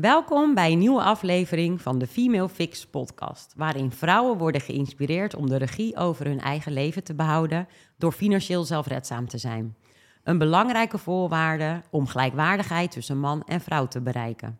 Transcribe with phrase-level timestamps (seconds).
[0.00, 5.48] Welkom bij een nieuwe aflevering van de Female Fix podcast, waarin vrouwen worden geïnspireerd om
[5.48, 9.76] de regie over hun eigen leven te behouden door financieel zelfredzaam te zijn.
[10.22, 14.58] Een belangrijke voorwaarde om gelijkwaardigheid tussen man en vrouw te bereiken.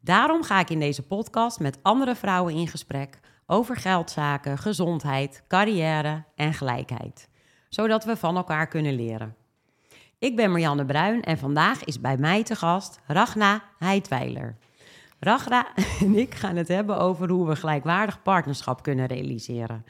[0.00, 6.24] Daarom ga ik in deze podcast met andere vrouwen in gesprek over geldzaken, gezondheid, carrière
[6.34, 7.28] en gelijkheid,
[7.68, 9.43] zodat we van elkaar kunnen leren.
[10.24, 14.56] Ik ben Marianne Bruin en vandaag is bij mij te gast Ragna Heidweiler.
[15.20, 15.66] Ragna
[16.00, 19.84] en ik gaan het hebben over hoe we gelijkwaardig partnerschap kunnen realiseren.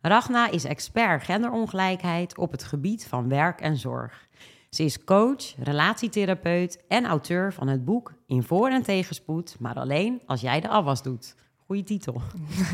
[0.00, 4.28] Ragna is expert genderongelijkheid op het gebied van werk en zorg.
[4.70, 10.22] Ze is coach, relatietherapeut en auteur van het boek In voor- en tegenspoed, maar alleen
[10.26, 11.34] als jij de afwas doet.
[11.72, 12.22] Goeie titel.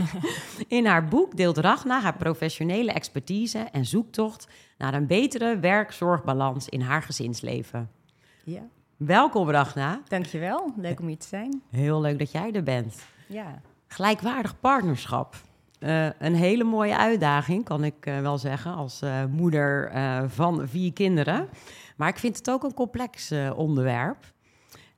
[0.79, 4.48] In haar boek deelt Ragna haar professionele expertise en zoektocht
[4.79, 7.91] naar een betere werk-zorgbalans in haar gezinsleven.
[8.45, 8.62] Ja,
[8.97, 10.01] Welkom Ragna.
[10.09, 10.73] dankjewel.
[10.77, 11.62] Leuk om hier te zijn.
[11.70, 13.05] Heel leuk dat jij er bent.
[13.27, 15.36] Ja, Gelijkwaardig partnerschap.
[15.78, 19.92] Eh, een hele mooie uitdaging, kan ik eh, wel zeggen, als eh, moeder
[20.30, 21.48] van vier kinderen.
[21.97, 24.33] Maar ik vind het ook een complex onderwerp.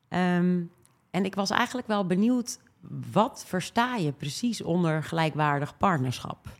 [0.08, 0.60] Ehm,
[1.10, 2.58] en ik was eigenlijk wel benieuwd,
[3.12, 6.58] wat versta je precies onder gelijkwaardig partnerschap?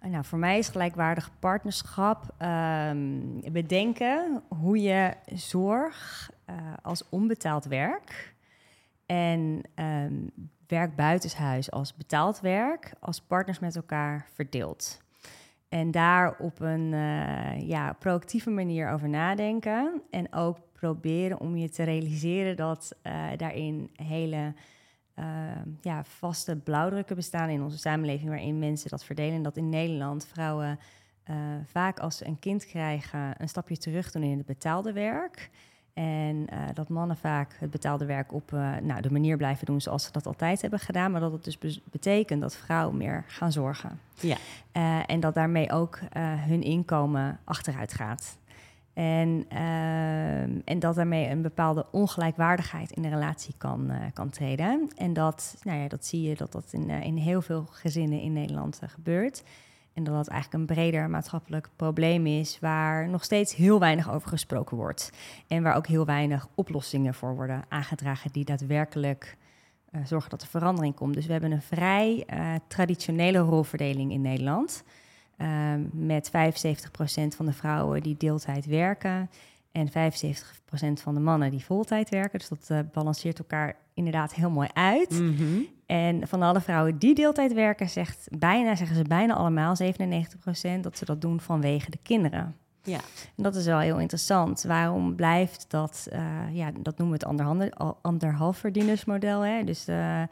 [0.00, 8.34] nou voor mij is gelijkwaardig partnerschap ehm, bedenken hoe je zorg eh, als onbetaald werk
[9.06, 10.14] en ehm,
[10.66, 15.00] werk buitenshuis als betaald werk als partners met elkaar verdeelt.
[15.68, 20.02] En daar op een eh, ja, proactieve manier over nadenken.
[20.10, 24.54] En ook proberen om je te realiseren dat eh, daarin hele
[25.20, 25.26] eh,
[25.80, 29.42] ja, vaste blauwdrukken bestaan in onze samenleving, waarin mensen dat verdelen.
[29.42, 30.78] Dat in Nederland vrouwen
[31.22, 35.50] eh, vaak als ze een kind krijgen een stapje terug doen in het betaalde werk.
[35.94, 38.50] En eh, dat mannen vaak het betaalde werk op
[38.82, 41.10] nou, de manier blijven doen zoals ze dat altijd hebben gedaan.
[41.10, 44.00] Maar dat het dus be- betekent dat vrouwen meer gaan zorgen.
[44.20, 44.36] Ja.
[45.06, 48.38] En dat daarmee ook hun inkomen achteruit gaat.
[48.94, 54.90] En, ehm, en dat daarmee een bepaalde ongelijkwaardigheid in de relatie kan, eh, kan treden.
[54.96, 58.20] En dat, nou ja, dat zie je dat dat in, eh, in heel veel gezinnen
[58.20, 59.42] in Nederland eh, gebeurt.
[59.92, 64.28] En dat dat eigenlijk een breder maatschappelijk probleem is waar nog steeds heel weinig over
[64.28, 65.12] gesproken wordt.
[65.46, 69.36] En waar ook heel weinig oplossingen voor worden aangedragen die daadwerkelijk
[70.04, 71.14] zorgen dat er verandering komt.
[71.14, 72.26] Dus we hebben een vrij
[72.66, 74.84] traditionele rolverdeling in Nederland.
[75.40, 79.30] Ehm, met 75% van de vrouwen die deeltijd werken
[79.72, 82.38] en 75% van de mannen die voltijd werken.
[82.38, 85.10] Dus dat eh, balanceert elkaar inderdaad heel mooi uit.
[85.10, 85.60] Mhm.
[85.86, 90.98] En van alle vrouwen die deeltijd werken, zegt bijna, zeggen ze bijna allemaal, 97%, dat
[90.98, 92.56] ze dat doen vanwege de kinderen.
[92.82, 92.98] Ja.
[93.36, 94.62] En dat is wel heel interessant.
[94.62, 96.20] Waarom blijft dat, eh,
[96.52, 99.40] ja, dat noemen we het anderhande- al- anderhalfverdienersmodel.
[99.40, 99.64] Hè?
[99.64, 100.26] Dus eh, eh,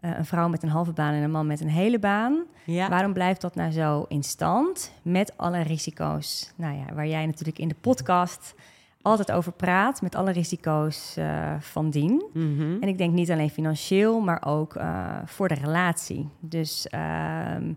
[0.00, 2.42] een vrouw met een halve baan en een man met een hele baan.
[2.64, 2.88] Ja.
[2.88, 6.52] Waarom blijft dat nou zo in stand met alle risico's?
[6.56, 8.54] Nou ja, waar jij natuurlijk in de podcast
[9.02, 11.16] altijd over praat, met alle risico's
[11.58, 12.24] van dien.
[12.32, 12.76] Mhm.
[12.80, 14.76] En ik denk niet alleen financieel, maar ook
[15.24, 16.28] voor de relatie.
[16.40, 17.72] Dus ehm,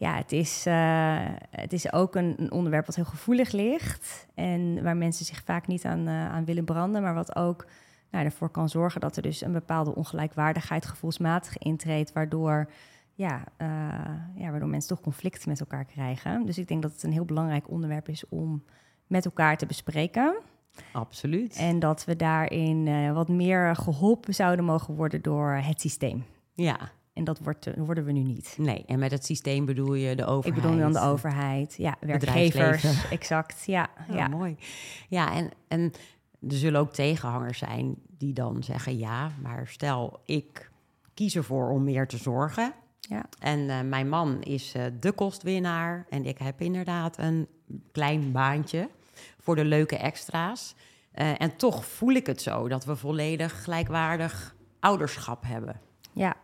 [0.00, 1.18] ja, het is, eh,
[1.50, 4.26] het is ook een, een onderwerp wat heel gevoelig ligt.
[4.34, 7.02] En waar mensen zich vaak niet aan, eh, aan willen branden.
[7.02, 7.66] Maar wat ook
[8.10, 12.12] nou, ervoor kan zorgen dat er dus een bepaalde ongelijkwaardigheid gevoelsmatig intreedt.
[12.12, 12.70] Waardoor,
[13.14, 13.68] ja, eh,
[14.34, 16.46] ja, waardoor mensen toch conflicten met elkaar krijgen.
[16.46, 18.64] Dus ik denk dat het een heel belangrijk onderwerp is om
[19.06, 20.38] met elkaar te bespreken.
[20.92, 21.56] Absoluut.
[21.56, 26.24] En dat we daarin wat meer geholpen zouden mogen worden door het systeem.
[26.54, 28.54] Ja, En dat wordt, eh, worden we nu niet.
[28.58, 28.84] nee.
[28.86, 30.56] En met het systeem bedoel je de overheid?
[30.56, 33.90] Ik bedoel aan de overheid, ja, werkgevers, exact, ja.
[34.08, 34.28] Ja, ja.
[34.28, 34.56] mooi.
[35.08, 35.92] Ja, en, en
[36.48, 40.70] er zullen ook tegenhangers zijn die dan zeggen: ja, maar stel ik
[41.14, 42.72] kies ervoor om meer te zorgen.
[43.00, 43.24] Ja.
[43.38, 46.06] En eh, mijn man is eh, de kostwinnaar.
[46.08, 47.48] En ik heb inderdaad een
[47.92, 48.88] klein baantje
[49.38, 50.74] voor de leuke extra's.
[51.12, 55.80] En toch voel ik het zo dat we volledig gelijkwaardig ouderschap hebben.
[56.12, 56.36] ja.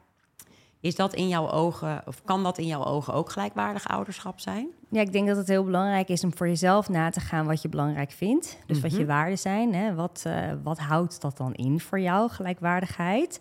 [0.87, 4.67] Is dat in jouw ogen, of kan dat in jouw ogen ook gelijkwaardig ouderschap zijn?
[4.91, 7.63] Ja, ik denk dat het heel belangrijk is om voor jezelf na te gaan wat
[7.63, 8.59] je belangrijk vindt.
[8.67, 9.07] Dus wat je Mhm.
[9.07, 9.75] waarden zijn.
[9.75, 9.95] Hè?
[9.95, 13.41] Wat, eh, wat houdt dat dan in voor jou, gelijkwaardigheid?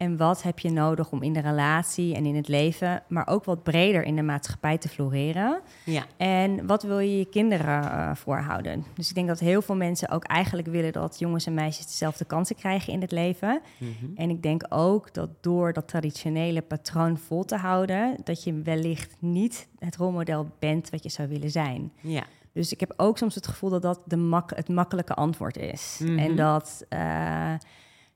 [0.00, 3.44] En wat heb je nodig om in de relatie en in het leven, maar ook
[3.44, 5.60] wat breder in de maatschappij te floreren?
[5.84, 6.04] Ja.
[6.16, 8.84] En wat wil je je kinderen eh, voorhouden?
[8.94, 12.24] Dus ik denk dat heel veel mensen ook eigenlijk willen dat jongens en meisjes dezelfde
[12.24, 13.60] kansen krijgen in het leven.
[13.78, 13.92] Mhm.
[14.14, 19.16] En ik denk ook dat door dat traditionele patroon vol te houden, dat je wellicht
[19.18, 21.92] niet het rolmodel bent wat je zou willen zijn.
[22.00, 22.24] Ja.
[22.52, 25.98] Dus ik heb ook soms het gevoel dat dat de mak het makkelijke antwoord is.
[26.02, 26.18] Mhm.
[26.18, 27.54] En dat, eh,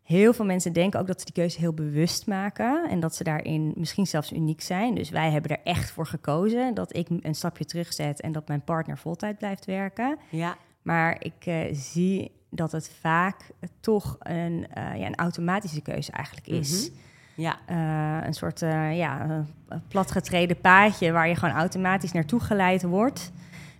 [0.04, 3.24] Heel veel mensen denken ook dat ze die keuze heel bewust maken en dat ze
[3.24, 4.94] daarin misschien zelfs uniek zijn.
[4.94, 8.64] Dus wij hebben er echt voor gekozen dat ik een stapje terugzet en dat mijn
[8.64, 10.18] partner voltijd blijft werken.
[10.30, 10.56] Ja.
[10.82, 13.40] Maar ik uh, zie dat het vaak
[13.80, 16.90] toch een, uh, ja, een automatische keuze eigenlijk is.
[16.90, 16.98] Mhm.
[17.36, 17.58] Ja.
[17.70, 18.60] Uh, een soort
[18.92, 19.44] ja,
[19.88, 23.32] platgetreden paadje waar je gewoon automatisch naartoe geleid wordt.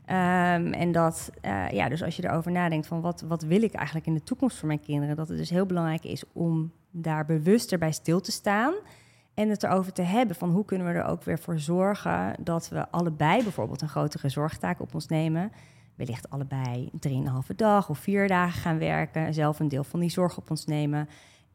[0.07, 3.73] Um, en dat, uh, ja, dus als je erover nadenkt van wat, wat wil ik
[3.73, 7.27] eigenlijk in de toekomst voor mijn kinderen, dat het dus heel belangrijk is om daar
[7.27, 8.75] bewuster bij stil te staan.
[9.35, 12.69] En het erover te hebben van hoe kunnen we er ook weer voor zorgen dat
[12.69, 15.53] we allebei bijvoorbeeld een grotere zorgtaak op ons nemen.
[15.95, 20.37] Wellicht allebei drieënhalve dag of vier dagen gaan werken, zelf een deel van die zorg
[20.37, 21.09] op ons nemen.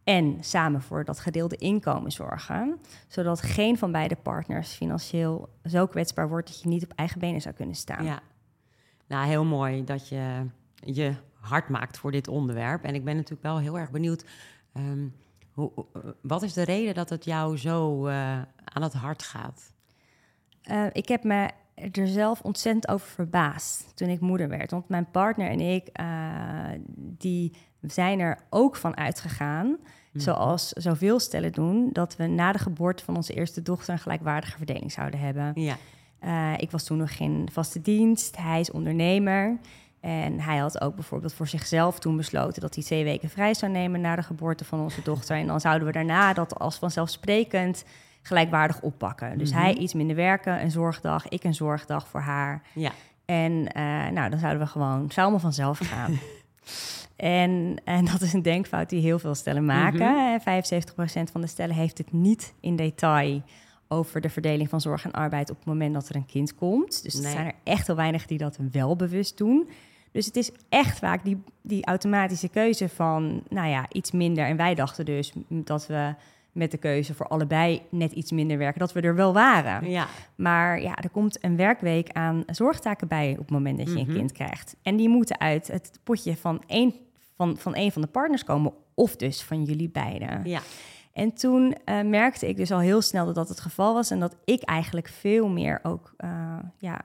[0.04, 2.80] En samen voor dat gedeelde inkomen zorgen.
[3.08, 7.42] Zodat geen van beide partners financieel zo kwetsbaar wordt dat je niet op eigen benen
[7.42, 8.06] zou kunnen staan.
[8.06, 8.20] Ja,
[9.10, 10.46] nou, heel mooi dat je
[10.76, 12.84] je hard maakt voor dit onderwerp.
[12.84, 14.26] En ik ben natuurlijk wel heel erg benieuwd.
[14.74, 15.16] Um,
[15.52, 15.72] hoe,
[16.22, 18.14] wat is de reden dat het jou zo uh,
[18.64, 19.74] aan het hart gaat?
[20.72, 24.72] Uh, ik heb me er zelf ontzettend over verbaasd toen ik moeder werd.
[24.72, 29.80] Want mijn partner en ik, uh, die zijn er ook van uitgegaan, mm.
[30.20, 34.58] zoals zoveel stellen doen, dat we na de geboorte van onze eerste dochter een gelijkwaardige
[34.58, 35.52] verdeling zouden hebben.
[35.56, 35.76] Ja.
[36.24, 38.38] Uh, ik was toen nog geen vaste dienst.
[38.38, 39.58] Hij is ondernemer.
[40.00, 43.72] En hij had ook bijvoorbeeld voor zichzelf toen besloten dat hij twee weken vrij zou
[43.72, 45.38] nemen na de geboorte van onze dochter.
[45.38, 47.86] En dan zouden we daarna dat als vanzelfsprekend
[48.22, 49.38] gelijkwaardig oppakken.
[49.38, 52.62] Dus hij iets minder werken, een zorgdag, ik een zorgdag voor haar.
[52.74, 52.92] Ja.
[53.26, 56.20] En uh, nou, dan zouden we gewoon, zou allemaal vanzelf gaan.
[57.42, 60.12] en, en dat is een denkfout die heel veel stellen maken.
[60.12, 60.64] Mm -hmm.
[61.28, 63.42] 75% van de stellen heeft het niet in detail
[63.90, 67.04] over de verdeling van zorg en arbeid op het moment dat er een kind komt.
[67.04, 67.26] Dus nee.
[67.26, 69.70] er zijn er echt heel weinig die dat wel bewust doen.
[70.12, 74.46] Dus het is echt vaak die, die automatische keuze van, nou ja, iets minder.
[74.46, 76.14] En wij dachten dus dat we
[76.52, 79.90] met de keuze voor allebei net iets minder werken, dat we er wel waren.
[79.90, 80.08] Ja.
[80.36, 84.00] Maar ja, er komt een werkweek aan zorgtaken bij op het moment dat je mm
[84.00, 84.10] -hmm.
[84.10, 84.76] een kind krijgt.
[84.82, 86.94] En die moeten uit het potje van één
[87.36, 90.42] van, van een van de partners komen, of dus van jullie beiden.
[90.44, 90.62] Ja.
[91.20, 94.20] En toen uh, merkte ik dus al heel snel dat dat het geval was en
[94.20, 97.02] dat ik eigenlijk veel meer ook uh, ja,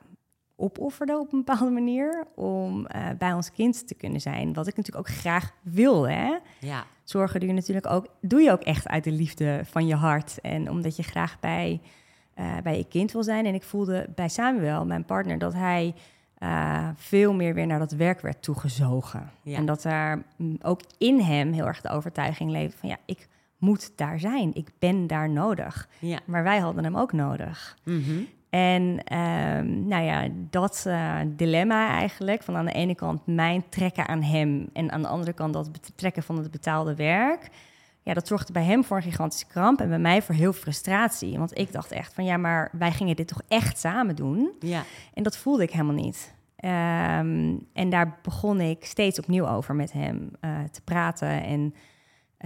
[0.56, 4.52] opofferde op een bepaalde manier om uh, bij ons kind te kunnen zijn.
[4.52, 6.10] Wat ik natuurlijk ook graag wilde.
[6.12, 6.38] Hè?
[6.60, 6.84] Ja.
[7.04, 10.40] Zorgen doe je natuurlijk ook, doe je ook echt uit de liefde van je hart
[10.40, 11.80] en omdat je graag bij,
[12.62, 13.46] bij je kind wil zijn.
[13.46, 15.94] En ik voelde bij Samuel, mijn partner, dat hij
[16.38, 19.30] uh, veel meer weer naar dat werk werd toegezogen.
[19.42, 19.56] Ja.
[19.56, 23.28] En dat daar mm, ook in hem heel erg de overtuiging leefde van ja, ik
[23.64, 24.54] moet daar zijn.
[24.54, 25.88] Ik ben daar nodig.
[25.98, 26.18] Ja.
[26.24, 27.76] Maar wij hadden hem ook nodig.
[27.84, 28.26] Mm -hmm.
[28.50, 28.82] En
[29.18, 34.22] um, nou ja, dat uh, dilemma eigenlijk, van aan de ene kant mijn trekken aan
[34.22, 37.50] hem en aan de andere kant dat betrekken van het betaalde werk,
[38.02, 41.38] ja, dat zorgde bij hem voor een gigantische kramp en bij mij voor heel frustratie.
[41.38, 44.52] Want ik dacht echt van ja, maar wij gingen dit toch echt samen doen?
[44.60, 44.82] Ja.
[45.14, 46.34] En dat voelde ik helemaal niet.
[46.64, 51.74] Um, en daar begon ik steeds opnieuw over met hem uh, te praten en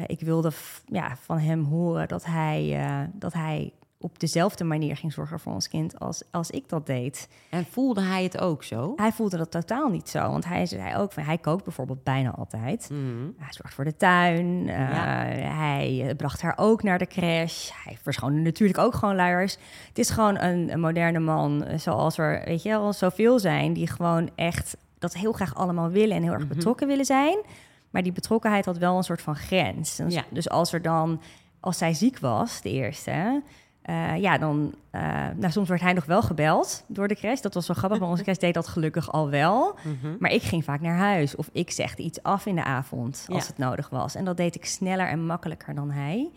[0.07, 0.51] ik wilde
[0.87, 5.53] ja, van hem horen dat hij, uh, dat hij op dezelfde manier ging zorgen voor
[5.53, 7.29] ons kind als, als ik dat deed.
[7.51, 8.93] En voelde hij het ook zo?
[8.97, 10.31] Hij voelde dat totaal niet zo.
[10.31, 12.89] Want hij zei ook van hij kookt bijvoorbeeld bijna altijd.
[12.93, 13.35] Mm.
[13.39, 14.45] Hij zorgt voor de tuin.
[14.67, 15.25] Uh, ja.
[15.55, 17.71] Hij bracht haar ook naar de crash.
[17.85, 19.57] Hij verschoonde natuurlijk ook gewoon luiers.
[19.89, 23.87] Het is gewoon een, een moderne man, zoals er, weet je wel, zoveel zijn die
[23.87, 26.55] gewoon echt dat heel graag allemaal willen en heel erg Mhm.
[26.55, 27.39] betrokken willen zijn.
[27.91, 29.97] Maar die betrokkenheid had wel een soort van grens.
[29.97, 30.25] Dus, Ja.
[30.31, 31.21] dus als er dan,
[31.61, 33.43] als zij ziek was, de eerste,
[33.83, 35.03] eh, ja, dan, eh,
[35.37, 37.41] nou, soms werd hij nog wel gebeld door de crash.
[37.41, 39.79] Dat was wel grappig, maar onze crash deed dat gelukkig al wel.
[39.85, 40.17] Mhm.
[40.19, 43.43] Maar ik ging vaak naar huis of ik zegde iets af in de avond als
[43.43, 43.49] Ja.
[43.49, 44.15] het nodig was.
[44.15, 46.31] En dat deed ik sneller en makkelijker dan hij.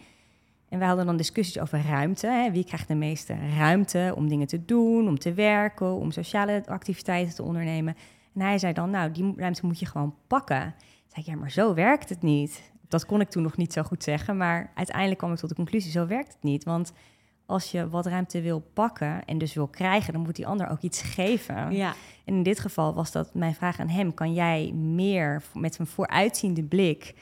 [0.69, 2.27] En we hadden dan discussies over ruimte.
[2.27, 2.51] Hè?
[2.51, 7.35] Wie krijgt de meeste ruimte om dingen te doen, om te werken, om sociale activiteiten
[7.35, 7.95] te ondernemen?
[8.35, 10.73] En hij zei dan, nou, die ruimte moet je gewoon pakken.
[11.13, 12.71] Zei ik, ja, maar zo werkt het niet.
[12.87, 15.55] Dat kon ik toen nog niet zo goed zeggen, maar uiteindelijk kwam ik tot de
[15.55, 16.63] conclusie, zo werkt het niet.
[16.63, 16.91] Want
[17.45, 20.81] als je wat ruimte wil pakken en dus wil krijgen, dan moet die ander ook
[20.81, 21.71] iets geven.
[21.71, 21.93] Ja.
[22.25, 25.87] En in dit geval was dat mijn vraag aan hem: kan jij meer met een
[25.87, 27.13] vooruitziende blik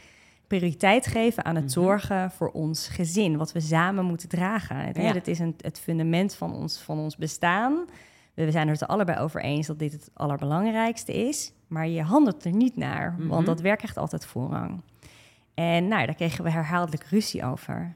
[0.47, 1.73] prioriteit geven aan het Mhm.
[1.73, 4.75] zorgen voor ons gezin, wat we samen moeten dragen?
[4.77, 5.15] Het, Ja.
[5.23, 7.85] is een, het fundament van ons, van ons bestaan.
[8.33, 12.45] We zijn er het allebei over eens dat dit het allerbelangrijkste is, maar je handelt
[12.45, 13.27] er niet naar, Mhm.
[13.27, 14.81] want dat werk krijgt altijd voorrang.
[15.53, 17.93] En nou, daar kregen we herhaaldelijk ruzie over.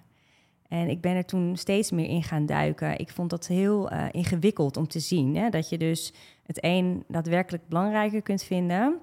[0.67, 2.99] En ik ben er toen steeds meer in gaan duiken.
[2.99, 5.35] Ik vond dat heel uh, ingewikkeld om te zien.
[5.35, 5.49] Hè?
[5.49, 6.13] Dat je dus
[6.45, 8.99] het een daadwerkelijk belangrijker kunt vinden.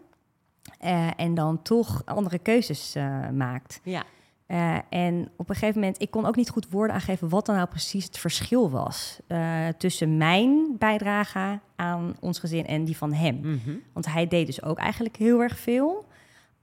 [0.84, 3.80] Uh, en dan toch andere keuzes uh, maakt.
[3.84, 4.02] Ja.
[4.50, 7.54] Eh, en op een gegeven moment, ik kon ook niet goed woorden aangeven wat dan
[7.54, 13.12] nou precies het verschil was eh, tussen mijn bijdrage aan ons gezin en die van
[13.12, 13.40] hem.
[13.40, 13.70] Mhm.
[13.92, 16.04] Want hij deed dus ook eigenlijk heel erg veel.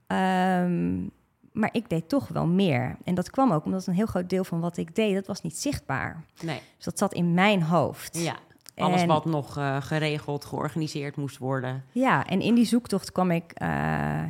[0.06, 0.96] Ehm,
[1.52, 2.96] maar ik deed toch wel meer.
[3.04, 5.42] En dat kwam ook omdat een heel groot deel van wat ik deed, dat was
[5.42, 6.24] niet zichtbaar.
[6.42, 8.18] Nee, Dus dat zat in mijn hoofd.
[8.22, 8.36] ja.
[8.76, 11.84] Alles En- wat nog eh, geregeld, georganiseerd moest worden.
[11.92, 13.52] Ja, en in die zoektocht kwam ik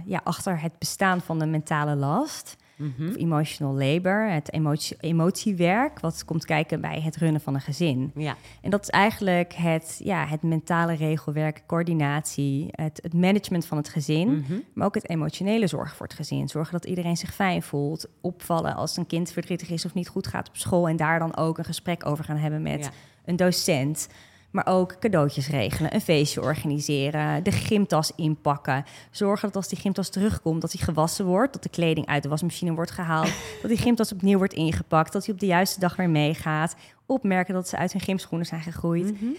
[0.04, 2.56] ja, achter het bestaan van de mentale last.
[2.78, 3.08] Mhm.
[3.08, 8.12] Of emotional labor, het emotie, emotiewerk, wat komt kijken bij het runnen van een gezin.
[8.14, 13.76] Ja, En dat is eigenlijk het, ja, het mentale regelwerk, coördinatie, het, het management van
[13.76, 14.58] het gezin, Mhm.
[14.72, 16.48] maar ook het emotionele zorg voor het gezin.
[16.48, 20.26] Zorgen dat iedereen zich fijn voelt, opvallen als een kind verdrietig is of niet goed
[20.26, 22.90] gaat op school en daar dan ook een gesprek over gaan hebben met Ja.
[23.24, 24.08] een docent.
[24.50, 28.84] Maar ook cadeautjes regelen, een feestje organiseren, de gymtas inpakken.
[29.10, 32.28] Zorgen dat als die gymtas terugkomt, dat die gewassen wordt, dat de kleding uit de
[32.28, 35.96] wasmachine wordt gehaald, dat die gymtas opnieuw wordt ingepakt, dat hij op de juiste dag
[35.96, 36.76] weer meegaat.
[37.06, 39.20] Opmerken dat ze uit hun gymschoenen zijn gegroeid.
[39.20, 39.30] Mhm.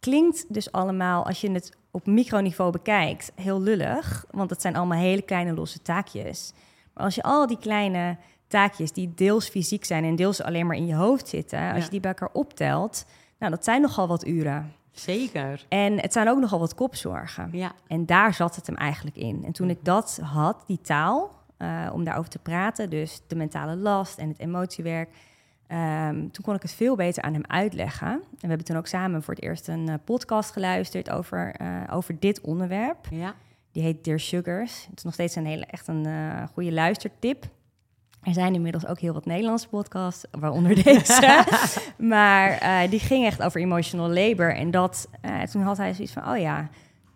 [0.00, 4.98] Klinkt dus allemaal, als je het op microniveau bekijkt, heel lullig, want het zijn allemaal
[4.98, 6.52] hele kleine losse taakjes.
[6.94, 8.16] Maar als je al die kleine
[8.46, 11.84] taakjes, die deels fysiek zijn en deels alleen maar in je hoofd zitten, als Ja.
[11.84, 13.04] je die bij elkaar optelt,
[13.38, 14.72] nou, dat zijn nogal wat uren.
[15.00, 15.64] Zeker.
[15.68, 17.48] En het zijn ook nogal wat kopzorgen.
[17.52, 17.72] Ja.
[17.86, 19.44] En daar zat het hem eigenlijk in.
[19.44, 23.76] En toen ik dat had, die taal, eh, om daarover te praten, dus de mentale
[23.76, 25.10] last en het emotiewerk,
[25.66, 28.08] ehm, toen kon ik het veel beter aan hem uitleggen.
[28.08, 31.82] En we hebben toen ook samen voor het eerst een eh, podcast geluisterd over, eh,
[31.90, 33.06] over dit onderwerp.
[33.10, 33.34] Ja.
[33.72, 34.86] Die heet Dear Sugars.
[34.86, 36.06] Het is nog steeds een hele, echt een
[36.52, 37.46] goede luistertip.
[38.22, 41.44] Er zijn inmiddels ook heel wat Nederlandse podcasts, waaronder deze.
[42.14, 44.54] maar eh, die ging echt over emotional labor.
[44.54, 46.68] En dat, eh, toen had hij zoiets van, oh ja,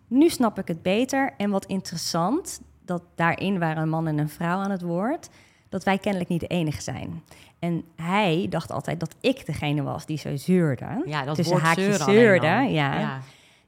[0.07, 1.33] nu snap ik het beter.
[1.37, 5.29] En wat interessant, dat daarin waren een man en een vrouw aan het woord.
[5.69, 7.23] Dat wij kennelijk niet de enige zijn.
[7.59, 11.03] En hij dacht altijd dat ik degene was die zo zeurde.
[11.07, 13.21] Ja, dat Tussen haakjes zeurde, ja.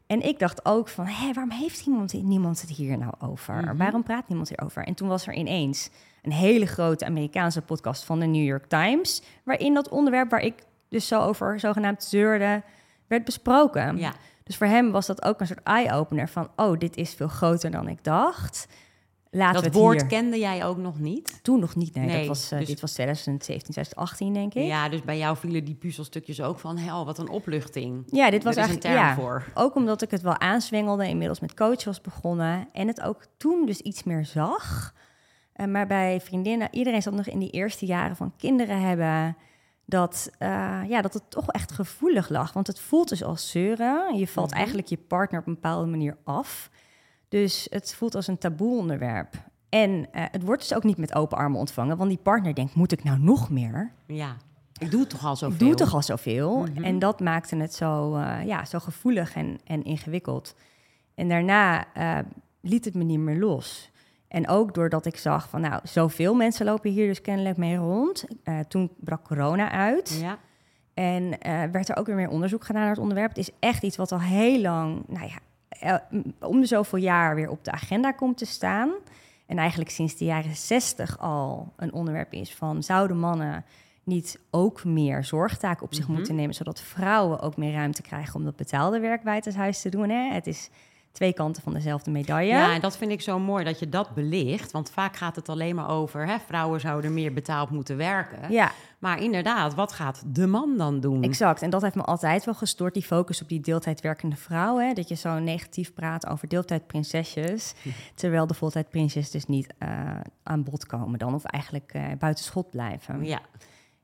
[0.07, 3.55] En ik dacht ook van, hé, waarom heeft niemand, niemand het hier nou over?
[3.55, 3.77] Mhm.
[3.77, 4.85] Waarom praat niemand hierover?
[4.85, 5.91] En toen was er ineens
[6.25, 9.23] een hele grote Amerikaanse podcast van de New York Times...
[9.45, 10.55] waarin dat onderwerp waar ik
[10.89, 12.63] dus zo over zogenaamd zeurde,
[13.07, 13.97] werd besproken.
[13.97, 14.13] Ja.
[14.45, 16.49] Dus voor hem was dat ook een soort eye-opener van...
[16.57, 18.67] oh, dit is veel groter dan ik dacht.
[19.31, 20.11] Laten we Dat het woord hier...
[20.11, 21.39] kende jij ook nog niet?
[21.43, 22.07] Toen nog niet, nee.
[22.07, 24.65] Nee, dat was, eh, dus- Dit was 2017, 2018, denk ik.
[24.67, 26.79] Ja, dus bij jou vielen die puzzelstukjes ook van...
[26.79, 28.05] Oh, wat een opluchting.
[28.07, 29.45] Ja, dit was er is een term ja, voor.
[29.55, 33.67] ook omdat ik het wel aanzwengelde, inmiddels met coach was begonnen en het ook toen
[33.67, 34.95] dus iets meer zag.
[35.55, 39.37] Eh, maar bij vriendinnen, iedereen zat nog in die eerste jaren van kinderen hebben,
[39.87, 42.53] dat, eh, ja, dat het toch echt gevoelig lag.
[42.53, 44.17] Want het voelt dus als zeuren.
[44.17, 44.57] Je valt Mhm.
[44.59, 46.71] eigenlijk je partner op een bepaalde manier af.
[47.29, 49.35] Dus het voelt als een taboe onderwerp.
[49.69, 52.75] En eh, het wordt dus ook niet met open armen ontvangen, want die partner denkt,
[52.75, 53.93] moet ik nou nog meer?
[54.07, 54.37] Ja.
[54.79, 55.55] Ik doe toch al zoveel.
[55.55, 56.67] Ik doe toch al zoveel.
[56.83, 60.55] En dat maakte het zo, eh, ja, zo gevoelig en, en ingewikkeld.
[61.15, 61.85] En daarna
[62.61, 63.91] liet het me niet meer los.
[64.35, 68.25] En ook doordat ik zag van, nou, zoveel mensen lopen hier dus kennelijk mee rond.
[68.43, 70.19] Eh, toen brak corona uit.
[70.21, 70.39] Ja.
[70.95, 73.29] En eh, werd er ook weer meer onderzoek gedaan naar het onderwerp.
[73.29, 76.09] Het is echt iets wat al heel lang, nou ja,
[76.41, 78.91] om de zoveel jaar weer op de agenda komt te staan.
[79.47, 83.65] En eigenlijk sinds de jaren zestig al een onderwerp is van zouden mannen
[84.05, 86.17] niet ook meer zorgtaken op zich Mhm.
[86.17, 90.09] moeten nemen, zodat vrouwen ook meer ruimte krijgen om dat betaalde werk buitenshuis te doen.
[90.09, 90.33] Hè?
[90.33, 90.71] Het is
[91.15, 92.51] twee kanten van dezelfde medaille.
[92.53, 94.73] Ja, en dat vind ik zo mooi dat je dat belicht.
[94.73, 96.27] Want vaak gaat het alleen maar over...
[96.27, 98.53] Hè, vrouwen zouden meer betaald moeten werken.
[98.53, 98.73] ja.
[98.99, 101.23] Maar inderdaad, wat gaat de man dan doen?
[101.23, 104.79] Exact, en dat heeft me altijd wel gestoord, die focus op die deeltijdwerkende vrouw.
[104.79, 104.93] Hè?
[104.93, 107.75] Dat je zo negatief praat over deeltijdprinsesjes,
[108.15, 109.89] terwijl de voltijdprinsjes dus niet eh,
[110.43, 113.25] aan bod komen dan, of eigenlijk eh buiten schot blijven.
[113.25, 113.41] Ja.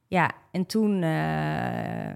[0.06, 1.10] Ja, en toen eh,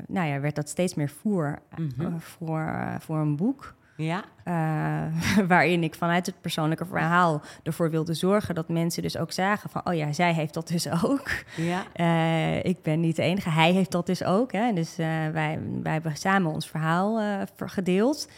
[0.08, 2.18] nou ja, werd dat steeds meer voer eh, Mhm.
[2.18, 3.74] voor, eh, voor een boek.
[3.96, 4.24] Ja.
[4.44, 9.70] eh, waarin ik vanuit het persoonlijke verhaal ervoor wilde zorgen dat mensen dus ook zagen
[9.70, 11.30] van, oh ja, zij heeft dat dus ook.
[11.56, 11.84] Ja.
[11.92, 13.50] Eh, ik ben niet de enige.
[13.50, 14.52] Hij heeft dat dus ook.
[14.52, 14.72] Hè?
[14.72, 18.28] Dus eh, wij, wij hebben samen ons verhaal ver- gedeeld.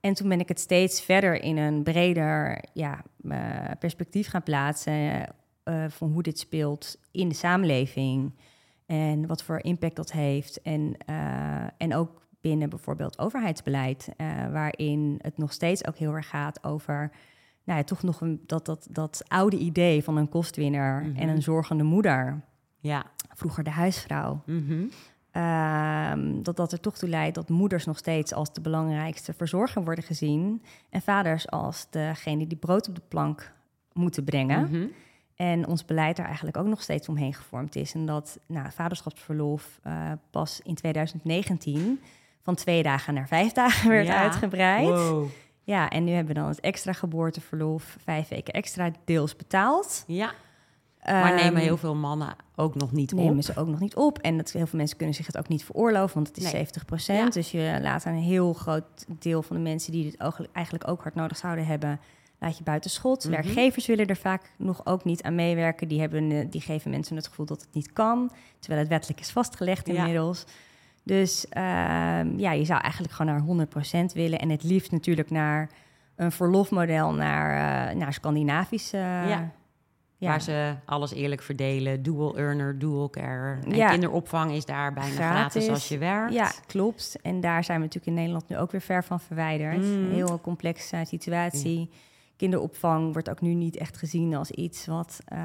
[0.00, 3.02] En toen ben ik het steeds verder in een breder ja,
[3.78, 5.26] perspectief gaan plaatsen.
[5.88, 8.34] van hoe dit speelt in de samenleving.
[8.86, 10.62] En wat voor impact dat heeft.
[10.62, 10.96] En,
[11.78, 14.08] en ook binnen bijvoorbeeld overheidsbeleid.
[14.16, 17.10] eh, waarin het nog steeds ook heel erg gaat over
[17.64, 21.16] nou ja, toch nog een, dat, dat, dat oude idee van een kostwinner Mhm.
[21.16, 22.40] en een zorgende moeder.
[22.78, 23.04] Ja.
[23.34, 24.42] Vroeger de huisvrouw.
[24.46, 24.84] Mhm.
[25.30, 29.84] Ehm, dat dat er toch toe leidt dat moeders nog steeds als de belangrijkste verzorger
[29.84, 30.62] worden gezien.
[30.90, 33.52] En vaders als degene die brood op de plank
[33.92, 34.62] moeten brengen.
[34.70, 34.86] Mhm.
[35.36, 37.94] En ons beleid daar eigenlijk ook nog steeds omheen gevormd is.
[37.94, 42.00] En dat nou, vaderschapsverlof uh, pas in 2019
[42.48, 44.86] van twee dagen naar vijf dagen werd uitgebreid.
[44.88, 45.26] Wow.
[45.62, 50.04] Ja, en nu hebben we dan het extra geboorteverlof, vijf weken extra, deels betaald.
[50.06, 50.32] Ja.
[51.04, 53.42] Maar nemen Ehm, heel veel mannen ook nog niet nemen op.
[53.42, 54.18] ze ook nog niet op.
[54.18, 56.52] En dat, heel veel mensen kunnen zich het ook niet veroorloven, want het is Nee.
[56.52, 57.28] 70 Ja.
[57.28, 58.84] Dus je laat een heel groot
[59.18, 62.00] deel van de mensen die dit ook- eigenlijk ook hard nodig zouden hebben,
[62.38, 63.24] laat je buiten schot.
[63.24, 63.32] Mhm.
[63.32, 65.88] Werkgevers willen er vaak nog ook niet aan meewerken.
[65.88, 69.20] Die, hebben, eh, die geven mensen het gevoel dat het niet kan, terwijl het wettelijk
[69.20, 69.92] is vastgelegd Ja.
[71.08, 73.66] Dus ehm, ja, je zou eigenlijk gewoon naar
[74.10, 74.38] 100% willen.
[74.38, 75.70] En het liefst natuurlijk naar
[76.16, 77.50] een verlofmodel naar,
[77.90, 78.96] eh, naar Scandinavische...
[78.96, 79.50] Ja.
[80.16, 82.02] ja, Waar ze alles eerlijk verdelen.
[82.02, 83.58] Dual earner, dual care.
[83.64, 83.90] En Ja.
[83.90, 85.68] kinderopvang is daar bijna gratis, Gratis.
[85.68, 86.32] als je werkt.
[86.32, 87.16] Ja, klopt.
[87.22, 89.76] En daar zijn we natuurlijk in Nederland nu ook weer ver van verwijderd.
[89.82, 90.04] Mm.
[90.04, 91.90] Een heel complexe situatie.
[92.36, 95.38] Kinderopvang wordt ook nu niet echt gezien als iets wat eh,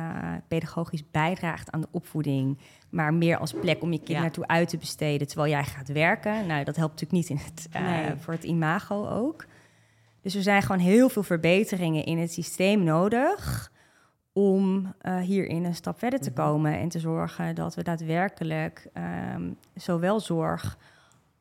[0.47, 2.57] pedagogisch bijdraagt aan de opvoeding.
[2.93, 4.19] Maar meer als plek om je kind Ja.
[4.21, 6.47] naartoe uit te besteden terwijl jij gaat werken.
[6.47, 8.15] Nou, dat helpt natuurlijk niet in het, eh, Nee.
[8.19, 9.45] voor het imago ook.
[10.21, 13.71] Dus er zijn gewoon heel veel verbeteringen in het systeem nodig
[14.33, 16.39] om eh, hierin een stap verder te Mhm.
[16.41, 20.77] komen en te zorgen dat we daadwerkelijk ehm, zowel zorg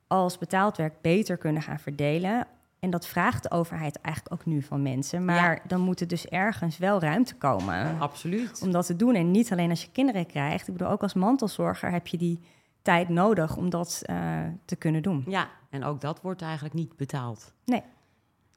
[0.06, 2.47] als betaald werk beter kunnen gaan verdelen.
[2.83, 5.25] En dat vraagt de overheid eigenlijk ook nu van mensen.
[5.25, 8.62] Maar dan moet er dus ergens wel ruimte komen Absoluut.
[8.62, 9.15] om dat te doen.
[9.15, 10.69] En niet alleen als je kinderen krijgt.
[10.69, 12.41] Ik bedoel, ook als mantelzorger heb je die
[12.83, 15.25] tijd nodig om dat eh, te kunnen doen.
[15.27, 17.53] Ja, en ook dat wordt eigenlijk niet betaald.
[17.65, 17.83] Nee.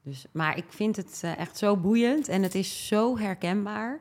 [0.02, 4.00] Dus, maar ik vind het eh, echt zo boeiend en het is zo herkenbaar.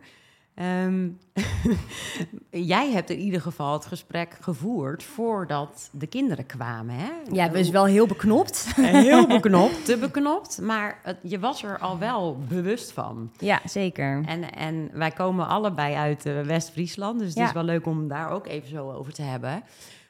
[0.55, 1.09] Ehm,
[2.49, 6.95] jij hebt in ieder geval het gesprek gevoerd voordat de kinderen kwamen.
[6.95, 7.09] Hè?
[7.31, 8.67] Ja, is wel heel beknopt.
[8.75, 13.31] Heel beknopt, te beknopt, maar het- je was er al wel bewust van.
[13.39, 14.23] Ja, zeker.
[14.25, 17.45] En, en wij komen allebei uit eh, West-Friesland, dus het Ja.
[17.45, 19.63] is wel leuk om daar ook even zo over te hebben.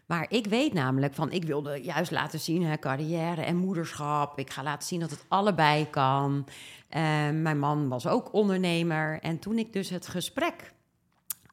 [0.05, 4.39] Maar ik weet namelijk van, ik wilde juist laten zien, hè, carrière en moederschap.
[4.39, 6.47] Ik ga laten zien dat het allebei kan.
[6.89, 9.19] Eh, mijn man was ook ondernemer.
[9.21, 10.73] En toen ik dus het gesprek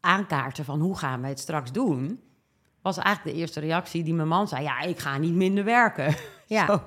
[0.00, 2.20] aankaartte van hoe gaan we het straks doen,
[2.82, 6.14] was eigenlijk de eerste reactie die mijn man zei: Ja, ik ga niet minder werken.
[6.46, 6.66] Ja.
[6.66, 6.82] Zo.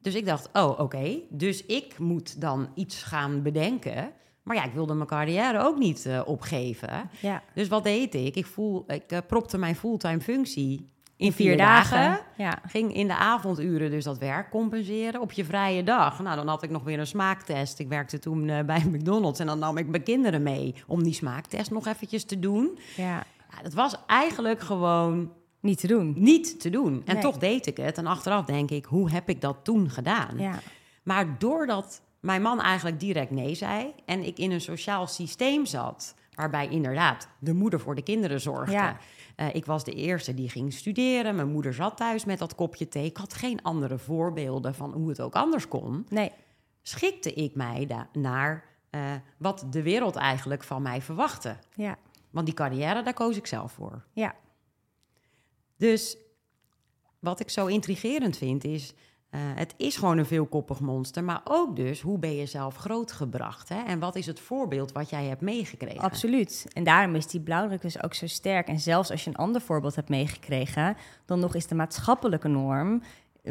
[0.00, 1.18] Dus ik dacht: Oh, oké.
[1.30, 4.12] Dus ik moet dan iets gaan bedenken.
[4.46, 7.10] Maar ja, ik wilde mijn carrière ook niet eh, opgeven.
[7.20, 7.42] Ja.
[7.54, 8.34] Dus wat deed ik?
[8.36, 12.18] Ik, voel, ik eh, propte mijn fulltime functie in, vier, dagen.
[12.36, 12.58] Ja.
[12.66, 16.22] Ging in de avonduren dus dat werk compenseren op je vrije dag.
[16.22, 17.78] Nou, dan had ik nog weer een smaaktest.
[17.78, 21.14] Ik werkte toen eh, bij McDonald's en dan nam ik mijn kinderen mee om die
[21.14, 22.78] smaaktest nog eventjes te doen.
[22.96, 23.24] ja.
[23.56, 26.14] Ja, dat was eigenlijk gewoon Niet te doen.
[26.16, 27.02] niet te doen.
[27.04, 27.22] En Nee.
[27.22, 27.98] toch deed ik het.
[27.98, 30.38] En achteraf denk ik, hoe heb ik dat toen gedaan?
[30.38, 30.58] Ja.
[31.02, 36.14] Maar doordat mijn man eigenlijk direct nee zei en ik in een sociaal systeem zat,
[36.34, 38.72] waarbij inderdaad de moeder voor de kinderen zorgde.
[38.72, 38.96] Ja.
[39.36, 41.34] Eh, ik was de eerste die ging studeren.
[41.34, 43.04] Mijn moeder zat thuis met dat kopje thee.
[43.04, 46.06] Ik had geen andere voorbeelden van hoe het ook anders kon.
[46.08, 46.30] Nee.
[46.82, 49.00] Schikte ik mij naar eh,
[49.36, 51.56] wat de wereld eigenlijk van mij verwachtte.
[51.74, 51.98] Ja.
[52.30, 54.04] Want die carrière, daar koos ik zelf voor.
[54.12, 54.34] Ja.
[55.76, 56.16] Dus
[57.18, 58.94] wat ik zo intrigerend vind is...
[59.36, 63.68] eh, het is gewoon een veelkoppig monster, maar ook dus hoe ben je zelf grootgebracht?
[63.68, 63.82] Hè?
[63.82, 66.00] En wat is het voorbeeld wat jij hebt meegekregen?
[66.00, 66.66] Absoluut.
[66.72, 68.68] En daarom is die blauwdruk dus ook zo sterk.
[68.68, 73.02] En zelfs als je een ander voorbeeld hebt meegekregen, dan nog is de maatschappelijke norm,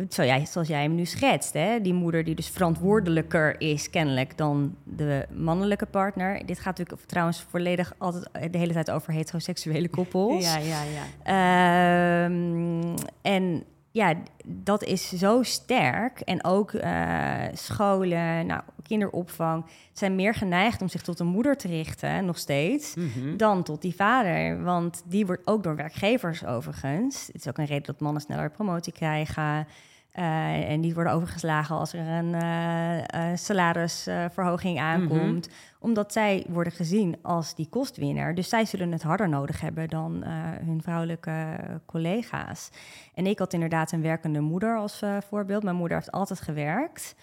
[0.10, 1.82] zoals jij hem nu schetst, hè?
[1.82, 6.46] die moeder die dus verantwoordelijker is kennelijk dan de mannelijke partner.
[6.46, 10.44] Dit gaat natuurlijk trouwens volledig altijd de hele tijd over heteroseksuele koppels.
[10.44, 12.26] Ja, ja, ja.
[12.26, 13.64] Ehm, en
[13.96, 14.14] ja,
[14.46, 16.20] dat is zo sterk.
[16.20, 21.68] En ook eh, scholen, nou, kinderopvang zijn meer geneigd om zich tot een moeder te
[21.68, 23.38] richten, nog steeds, Mhm.
[23.38, 24.64] dan tot die vader.
[24.64, 27.28] Want die wordt ook door werkgevers overigens.
[27.28, 29.68] Het is ook een reden dat mannen sneller promotie krijgen.
[30.16, 35.50] Eh, en die worden overgeslagen als er een eh, eh, salarisverhoging aankomt.
[35.80, 38.36] Omdat zij worden gezien als die kostwinner.
[38.36, 40.24] Dus zij zullen het harder nodig hebben dan
[40.66, 42.70] hun vrouwelijke collega's.
[43.14, 45.64] En ik had inderdaad een werkende moeder als voorbeeld.
[45.64, 47.16] Mijn moeder heeft altijd gewerkt.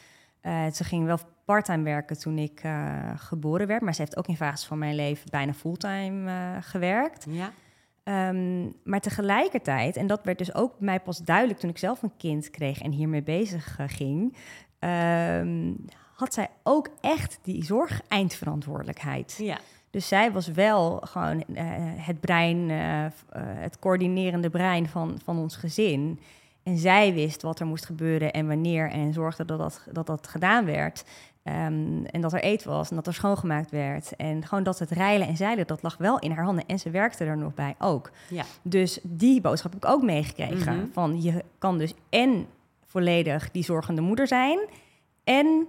[0.73, 2.63] Ze ging wel parttime werken toen ik
[3.17, 3.83] geboren werd.
[3.83, 7.27] Maar ze heeft ook in fases van mijn leven bijna fulltime gewerkt.
[7.29, 7.53] Ja.
[8.03, 12.17] Ehm, maar tegelijkertijd, en dat werd dus ook mij pas duidelijk toen ik zelf een
[12.17, 14.37] kind kreeg en hiermee bezig eh, ging,
[14.79, 15.73] ehm,
[16.15, 19.35] had zij ook echt die zorg-eindverantwoordelijkheid.
[19.39, 19.59] ja.
[19.91, 21.65] Dus zij was wel gewoon eh,
[21.97, 23.07] het brein, eh,
[23.45, 26.21] het coördinerende brein van, van ons gezin.
[26.63, 30.27] En zij wist wat er moest gebeuren en wanneer en zorgde dat dat, dat, dat
[30.27, 31.05] gedaan werd.
[31.43, 34.17] Ehm, en dat er eten was en dat er schoongemaakt werd.
[34.17, 36.67] En gewoon dat het rijlen en zeilen, dat lag wel in haar handen.
[36.67, 38.11] En ze werkte er nog bij ook.
[38.29, 38.45] Ja.
[38.63, 40.77] Dus die boodschap heb ik ook meegekregen.
[40.77, 40.87] Mhm.
[40.93, 42.47] Van je kan dus en
[42.87, 44.59] volledig die zorgende moeder zijn...
[45.25, 45.67] en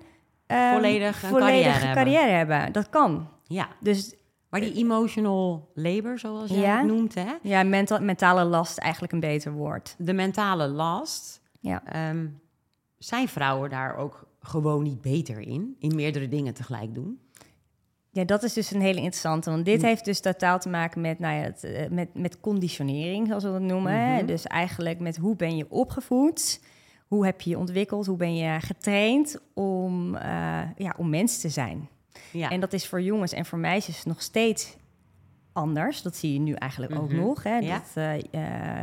[0.48, 2.04] ehm, Volledig een volledige carrière hebben.
[2.04, 2.72] carrière hebben.
[2.74, 3.28] Dat kan.
[3.48, 3.68] ja.
[3.80, 4.16] Dus
[4.50, 6.78] Maar die emotional labor, zoals jij Ja.
[6.78, 7.32] het noemt, hè?
[7.42, 9.96] ja, menta- mentale last eigenlijk een beter woord.
[9.98, 11.42] de mentale last.
[11.60, 11.82] Ja.
[11.86, 12.28] Ehm,
[12.98, 15.75] zijn vrouwen daar ook gewoon niet beter in?
[15.79, 17.19] In meerdere dingen tegelijk doen?
[18.10, 19.49] Ja, dat is dus een hele interessante.
[19.49, 19.88] Want dit Hm.
[19.88, 23.51] heeft dus totaal te maken met, nou ja, het, eh, met, met conditionering, zoals we
[23.51, 24.13] dat noemen.
[24.15, 24.25] Mhm.
[24.25, 26.62] Dus eigenlijk met hoe ben je opgevoed?
[27.08, 28.06] Hoe heb je je ontwikkeld?
[28.06, 31.89] Hoe ben je getraind om, eh, ja, om mens te zijn?
[32.32, 32.49] Ja.
[32.49, 34.75] En dat is voor jongens en voor meisjes nog steeds
[35.54, 36.02] anders.
[36.02, 37.20] Dat zie je nu eigenlijk ook Mhm.
[37.20, 37.44] nog.
[37.44, 37.58] Hè?
[37.58, 37.78] Ja.
[37.78, 38.16] Dat, eh,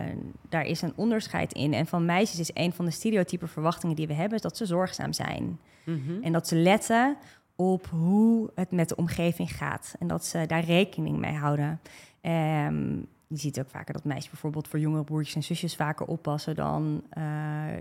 [0.08, 0.16] eh,
[0.48, 1.72] daar is een onderscheid in.
[1.74, 4.36] En van meisjes is een van de stereotype verwachtingen die we hebben...
[4.36, 5.58] is dat ze zorgzaam zijn.
[5.84, 6.22] Mhm.
[6.22, 7.16] En dat ze letten
[7.56, 9.94] op hoe het met de omgeving gaat.
[9.98, 11.80] En dat ze daar rekening mee houden.
[12.20, 12.90] Ehm,
[13.26, 17.02] je ziet ook vaker dat meisjes bijvoorbeeld voor jongere broertjes en zusjes vaker oppassen dan,
[17.10, 17.22] eh,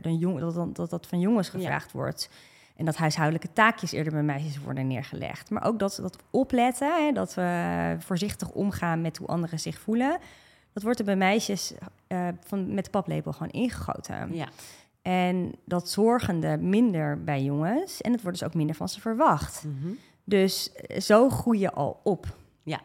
[0.01, 1.53] dan jong, dat, dat, dat dat van jongens Ja.
[1.59, 2.29] gevraagd wordt.
[2.79, 5.49] En dat huishoudelijke taakjes eerder bij meisjes worden neergelegd.
[5.49, 10.17] Maar ook dat, dat opletten, hè, dat we voorzichtig omgaan met hoe anderen zich voelen.
[10.73, 11.73] Dat wordt er bij meisjes
[12.07, 14.35] eh, van, met de paplepel gewoon ingegoten.
[14.35, 14.47] Ja.
[15.01, 18.01] En dat zorgende minder bij jongens.
[18.01, 19.63] En het wordt dus ook minder van ze verwacht.
[19.63, 19.93] Mhm.
[20.23, 22.37] Dus eh, zo groei je al op.
[22.63, 22.79] Ja.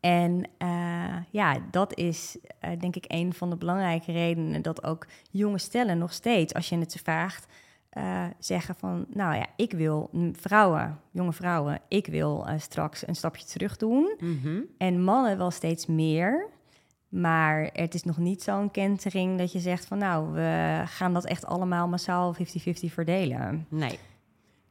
[0.00, 2.38] En eh, ja, dat is
[2.78, 6.78] denk ik een van de belangrijke redenen dat ook jonge stellen nog steeds, als je
[6.78, 7.46] het ze vraagt,
[7.90, 13.06] eh, zeggen van, nou ja, ik wil mm, vrouwen, jonge vrouwen, ik wil eh, straks
[13.06, 14.14] een stapje terug doen.
[14.18, 14.60] Mhm.
[14.78, 16.48] En mannen wel steeds meer.
[17.08, 21.24] Maar het is nog niet zo'n kentering dat je zegt van nou, we gaan dat
[21.24, 22.38] echt allemaal massaal 50-50
[22.92, 23.66] verdelen.
[23.68, 23.98] Nee.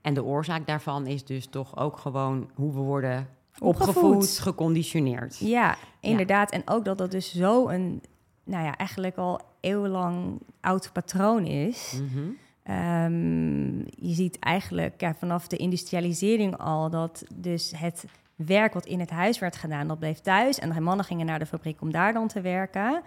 [0.01, 3.28] En de oorzaak daarvan is dus toch ook gewoon hoe we worden
[3.60, 3.95] Opgevoed.
[3.95, 5.38] opgevoed, geconditioneerd.
[5.38, 6.51] Ja, inderdaad.
[6.51, 8.01] En ook dat dat dus zo een,
[8.43, 12.01] nou ja, eigenlijk al eeuwenlang oud patroon is.
[12.01, 12.30] Mhm.
[12.65, 18.99] Ehm, je ziet eigenlijk ja, vanaf de industrialisering al dat dus het werk wat in
[18.99, 20.60] het huis werd gedaan, dat bleef thuis.
[20.60, 23.01] En de mannen gingen naar de fabriek om daar dan te werken.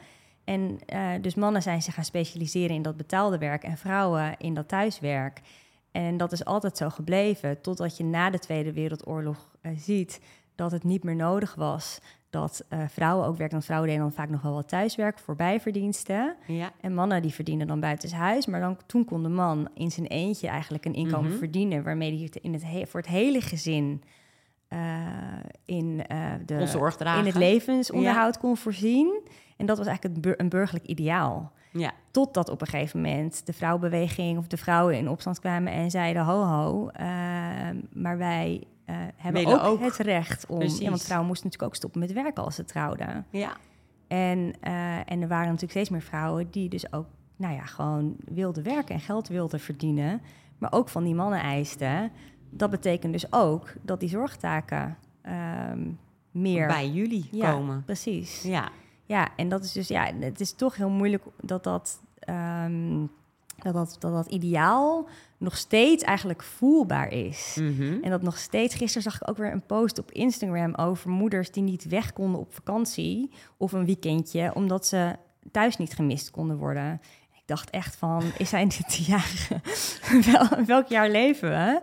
[0.44, 4.54] En eh, dus mannen zijn zich gaan specialiseren in dat betaalde werk en vrouwen in
[4.54, 5.40] dat thuiswerk.
[5.90, 10.20] En dat is altijd zo gebleven, totdat je na de Tweede Wereldoorlog eh, ziet
[10.54, 13.52] dat het niet meer nodig was dat eh, vrouwen ook werken.
[13.52, 16.36] Want vrouwen deden dan vaak nog wel wat thuiswerk voor bijverdiensten.
[16.46, 16.72] Ja.
[16.80, 18.46] En mannen die verdienen dan buitenshuis.
[18.46, 21.38] Maar dan, toen kon de man in zijn eentje eigenlijk een inkomen Mhm.
[21.38, 21.82] verdienen...
[21.82, 24.02] waarmee hij in het he- voor het hele gezin
[24.68, 24.78] eh,
[25.64, 26.54] in, eh, de,
[27.18, 29.20] in het levensonderhoud kon voorzien.
[29.56, 31.52] En dat was eigenlijk het bur- een burgerlijk ideaal.
[31.72, 31.92] Ja.
[32.10, 36.24] Totdat op een gegeven moment de vrouwenbeweging of de vrouwen in opstand kwamen en zeiden:
[36.24, 37.06] Ho, ho, eh,
[37.92, 39.80] maar wij eh, hebben ook, ook.
[39.80, 40.62] het recht om.
[40.62, 43.26] Ja, want vrouwen moesten natuurlijk ook stoppen met werken als ze trouwden.
[43.30, 43.56] Ja.
[44.08, 48.16] En, eh, en er waren natuurlijk steeds meer vrouwen die dus ook, nou ja, gewoon
[48.24, 50.20] wilden werken en geld wilden verdienen,
[50.58, 52.10] maar ook van die mannen eisten.
[52.50, 55.90] Dat betekent dus ook dat die zorgtaken ehm,
[56.30, 57.84] meer Bij jullie Ja, komen.
[57.84, 58.42] Precies.
[58.42, 58.68] Ja.
[59.08, 63.00] Ja, en dat is dus, ja, het is toch heel moeilijk dat dat, ehm,
[63.56, 67.56] dat, dat, dat, dat ideaal nog steeds eigenlijk voelbaar is.
[67.60, 68.02] Mhm.
[68.02, 71.50] En dat nog steeds, gisteren zag ik ook weer een post op Instagram over moeders
[71.50, 75.16] die niet weg konden op vakantie of een weekendje, omdat ze
[75.52, 77.00] thuis niet gemist konden worden.
[77.32, 79.62] Ik dacht echt van, is zijn dit jaren?
[80.32, 81.80] Wel, welk jaar leven we?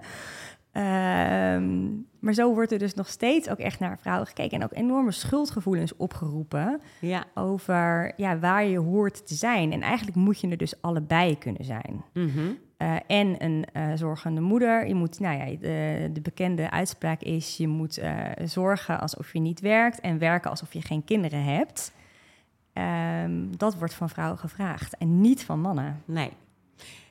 [0.76, 1.88] Ehm,
[2.20, 5.12] maar zo wordt er dus nog steeds ook echt naar vrouwen gekeken en ook enorme
[5.12, 7.24] schuldgevoelens opgeroepen Ja.
[7.34, 9.72] over ja, waar je hoort te zijn.
[9.72, 12.04] En eigenlijk moet je er dus allebei kunnen zijn.
[12.14, 12.40] Mhm.
[12.78, 14.88] Eh, en een eh, zorgende moeder.
[14.88, 18.14] Je moet, nou ja, de, de bekende uitspraak is: je moet eh,
[18.46, 21.94] zorgen alsof je niet werkt en werken alsof je geen kinderen hebt.
[22.74, 26.02] Ehm, dat wordt van vrouwen gevraagd en niet van mannen.
[26.06, 26.32] Nee.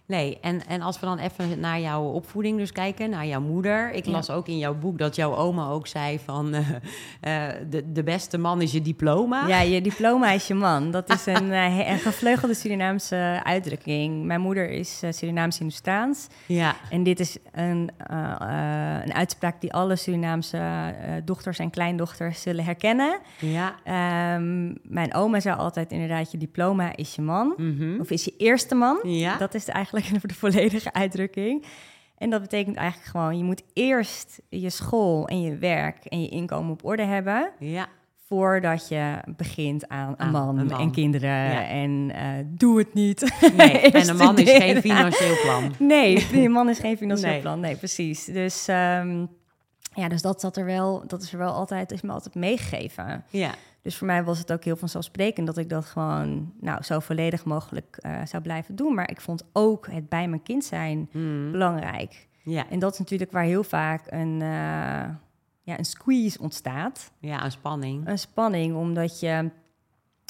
[0.07, 3.93] Nee, en, en als we dan even naar jouw opvoeding dus kijken, naar jouw moeder.
[3.93, 4.11] Ik Ja.
[4.12, 6.55] las ook in jouw boek dat jouw oma ook zei van...
[6.55, 9.47] eh, eh, de, de beste man is je diploma.
[9.47, 10.90] Ja, je diploma is je man.
[10.90, 14.25] Dat is een, eh, een gevleugelde Surinaamse uitdrukking.
[14.25, 16.27] Mijn moeder is Surinaams-Hindoestaans.
[16.47, 16.75] Ja.
[16.90, 17.90] En dit is een,
[19.03, 23.19] een uitspraak die alle Surinaamse dochters en kleindochters zullen herkennen.
[23.38, 23.75] Ja.
[23.85, 27.55] Ehm, mijn oma zei altijd inderdaad, je diploma is je man.
[27.57, 28.01] Mhm.
[28.01, 28.99] Of is je eerste man.
[29.03, 29.37] Ja.
[29.37, 31.64] Dat is eigenlijk de volledige uitdrukking.
[32.18, 36.28] En dat betekent eigenlijk gewoon, je moet eerst je school en je werk en je
[36.28, 37.50] inkomen op orde hebben...
[37.59, 37.87] Ja.
[38.26, 40.80] voordat je begint aan een, man, een man.
[40.80, 41.66] en kinderen Ja.
[41.68, 43.35] en eh, doe het niet.
[43.57, 45.72] Nee, en een man is geen financieel plan.
[45.88, 47.40] Nee, een man is geen financieel Nee.
[47.40, 47.61] plan.
[47.61, 48.24] Nee, precies.
[48.24, 49.26] Dus ehm,
[49.94, 53.24] ja, dus dat zat er wel, dat is er wel altijd, is me altijd meegegeven.
[53.30, 53.50] Ja,
[53.85, 57.44] Dus voor mij was het ook heel vanzelfsprekend dat ik dat gewoon nou, zo volledig
[57.44, 58.94] mogelijk eh, zou blijven doen.
[58.94, 61.53] Maar ik vond ook het bij mijn kind zijn Mm.
[61.53, 62.29] belangrijk.
[62.42, 62.70] ja.
[62.70, 64.49] En dat is natuurlijk waar heel vaak een, eh,
[65.62, 67.12] ja, een squeeze ontstaat.
[67.18, 68.09] ja, een spanning.
[68.09, 69.51] Een spanning, omdat je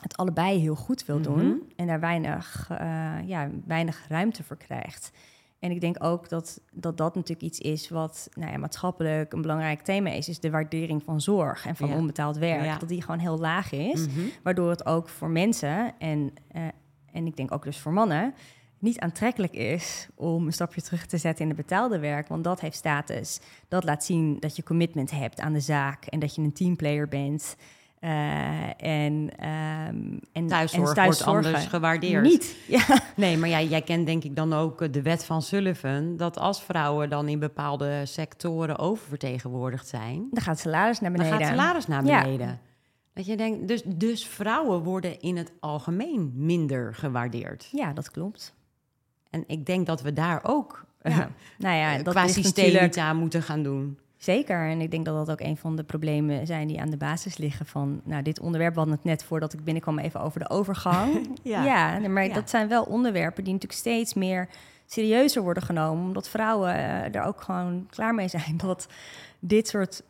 [0.02, 1.56] het allebei heel goed wil doen Mhm.
[1.76, 5.10] en daar weinig, eh, ja, weinig ruimte voor krijgt.
[5.64, 9.42] En ik denk ook dat dat, dat natuurlijk iets is wat nou ja, maatschappelijk een
[9.42, 11.94] belangrijk thema is, is de waardering van zorg en van Ja.
[11.96, 12.64] onbetaald werk.
[12.64, 12.78] Ja.
[12.78, 14.20] Dat die gewoon heel laag is, Mhm.
[14.42, 16.62] waardoor het ook voor mensen en, eh,
[17.12, 18.34] en ik denk ook dus voor mannen
[18.78, 22.60] niet aantrekkelijk is om een stapje terug te zetten in het betaalde werk, want dat
[22.60, 23.40] heeft status.
[23.68, 27.08] Dat laat zien dat je commitment hebt aan de zaak en dat je een teamplayer
[27.08, 27.56] bent.
[28.04, 32.22] Eh, en, ehm en Thuiszorg en wordt anders gewaardeerd.
[32.22, 32.56] Niet.
[32.68, 33.00] Ja.
[33.16, 36.16] Nee, maar jij, jij kent denk ik dan ook eh, de wet van Sullivan...
[36.16, 40.26] dat als vrouwen dan in bepaalde sectoren oververtegenwoordigd zijn...
[40.30, 41.38] Dan gaat salaris naar dan beneden.
[41.46, 42.22] gaat het salaris naar Ja.
[42.22, 42.60] beneden.
[43.12, 47.68] Dat je denkt, dus, dus vrouwen worden in het algemeen minder gewaardeerd.
[47.72, 48.54] Ja, dat klopt.
[49.30, 51.30] En ik denk dat we daar ook eh, Ja.
[51.58, 53.98] nou ja, dat qua systeem aan moeten gaan doen.
[54.24, 54.68] Zeker.
[54.68, 57.36] En ik denk dat dat ook een van de problemen zijn die aan de basis
[57.36, 58.00] liggen van...
[58.04, 61.12] Nou, dit onderwerp, we hadden het net voordat ik binnenkwam even over de overgang.
[61.42, 61.64] Ja.
[61.64, 62.34] ja maar Ja.
[62.34, 64.48] dat zijn wel onderwerpen die natuurlijk steeds meer
[64.86, 66.04] serieuzer worden genomen.
[66.04, 68.86] Omdat vrouwen eh, er ook gewoon klaar mee zijn dat
[69.38, 70.02] dit soort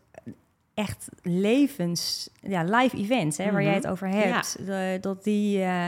[0.75, 3.81] echt levens, ja, live events, hè, waar jij Mhm.
[3.83, 5.87] het over hebt, de- dat die eh,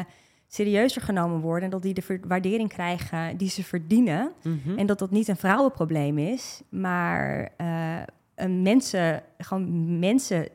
[0.49, 4.33] serieuzer genomen worden en dat die de waardering krijgen die ze verdienen.
[4.43, 4.79] Mhm.
[4.79, 7.97] En dat dat niet een vrouwenprobleem is, maar eh,
[8.37, 10.49] een mensen, gewoon mensen,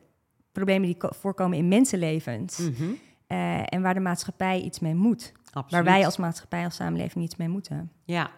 [0.52, 2.58] problemen die ko- voorkomen in mensenlevens.
[2.58, 2.89] Mhm.
[3.28, 5.32] Eh, en waar de maatschappij iets mee moet.
[5.46, 5.72] Absoluut.
[5.72, 7.91] Waar wij als maatschappij, als samenleving iets mee moeten.
[8.04, 8.32] Ja.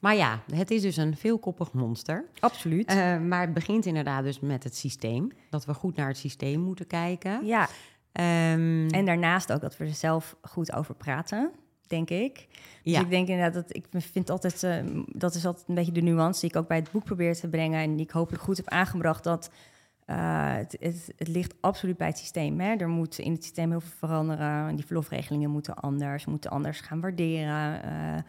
[0.00, 2.24] Maar ja, het is dus een veelkoppig monster.
[2.40, 2.86] Absoluut.
[2.88, 5.28] Eh, maar het begint inderdaad dus met het systeem.
[5.50, 7.46] Dat we goed naar het systeem moeten kijken.
[7.46, 7.68] ja,
[8.12, 11.50] Ehm, en daarnaast ook dat we er zelf goed over praten,
[11.88, 12.46] denk ik.
[12.82, 13.00] Dus ja.
[13.00, 16.40] ik denk inderdaad dat ik vind altijd, eh, dat is altijd een beetje de nuance
[16.40, 17.80] die ik ook bij het boek probeer te brengen.
[17.80, 19.24] En die ik hopelijk goed heb aangebracht.
[19.24, 19.50] Dat
[20.04, 22.60] eh, het, het, het ligt absoluut bij het systeem.
[22.60, 22.74] Hè?
[22.74, 24.76] Er moet in het systeem heel veel veranderen.
[24.76, 27.82] Die verlofregelingen moeten anders, moeten anders gaan waarderen.
[27.82, 28.22] eh,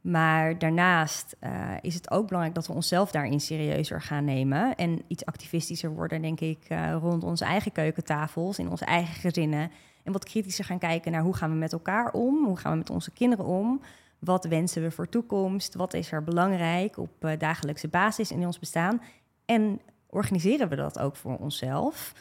[0.00, 1.36] maar daarnaast
[1.80, 4.74] is het ook belangrijk dat we onszelf daarin serieuzer gaan nemen.
[4.74, 6.58] En iets activistischer worden, denk ik,
[7.00, 9.70] rond onze eigen keukentafels, in onze eigen gezinnen.
[10.06, 12.44] En wat kritischer gaan kijken naar hoe gaan we met elkaar om?
[12.44, 13.80] Hoe gaan we met onze kinderen om?
[14.18, 15.74] Wat wensen we voor toekomst?
[15.74, 19.02] Wat is er belangrijk op eh, dagelijkse basis in ons bestaan?
[19.44, 22.12] En organiseren we dat ook voor onszelf?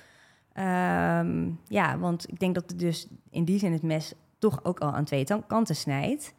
[0.54, 4.80] Ehm, ja, want ik denk dat het dus in die zin het mes toch ook
[4.80, 6.34] al aan twee kanten snijdt.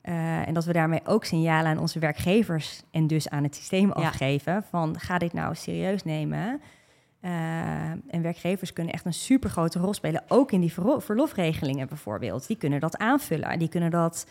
[0.00, 3.88] Eh, en dat we daarmee ook signalen aan onze werkgevers en dus aan het systeem
[3.88, 3.92] Ja.
[3.94, 6.60] afgeven van ga dit nou serieus nemen.
[7.20, 7.30] Eh,
[7.90, 12.46] en werkgevers kunnen echt een super grote rol spelen, ook in die verlo- verlofregelingen bijvoorbeeld.
[12.46, 14.26] Die kunnen dat aanvullen, die kunnen dat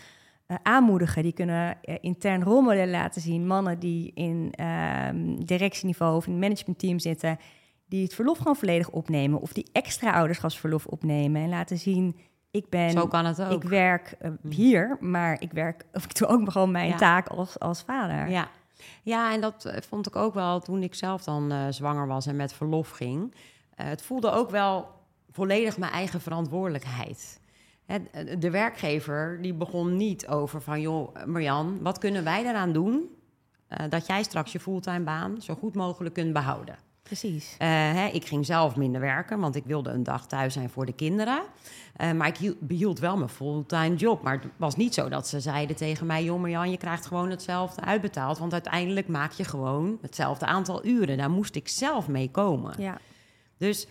[0.45, 3.47] eh, aanmoedigen, die kunnen eh, intern rolmodellen laten zien.
[3.47, 7.37] Mannen die in ehm, directieniveau of in het managementteam zitten,
[7.85, 12.15] die het verlof gewoon volledig opnemen of die extra ouderschapsverlof opnemen en laten zien.
[12.51, 13.63] Ik ben Zo kan het ook.
[13.63, 16.95] ik werk eh, hier, maar ik werk, of ik doe ook gewoon mijn Ja.
[16.97, 18.29] taak als, als vader.
[18.29, 18.47] Ja.
[19.03, 22.25] Ja, en dat eh, vond ik ook wel toen ik zelf dan eh, zwanger was
[22.25, 23.35] en met verlof ging.
[23.75, 24.89] Eh, het voelde ook wel
[25.31, 27.39] volledig mijn eigen verantwoordelijkheid.
[27.85, 27.99] Hè,
[28.37, 30.81] de werkgever die begon niet over van...
[30.81, 33.09] joh, Marjan, wat kunnen wij eraan doen...
[33.89, 36.86] dat jij straks je fulltime baan zo goed mogelijk kunt behouden.
[37.07, 37.55] Precies.
[37.57, 40.85] Eh, hè, ik ging zelf minder werken, want ik wilde een dag thuis zijn voor
[40.85, 41.41] de kinderen.
[41.95, 44.23] Eh, maar ik hield, behield wel mijn fulltime job.
[44.23, 46.23] Maar het was niet zo dat ze zeiden tegen mij...
[46.23, 48.37] joh Marjan, je krijgt gewoon hetzelfde uitbetaald...
[48.37, 51.17] want uiteindelijk maak je gewoon hetzelfde aantal uren.
[51.17, 52.73] Daar moest ik zelf mee komen.
[52.81, 52.97] Ja.
[53.57, 53.87] Dus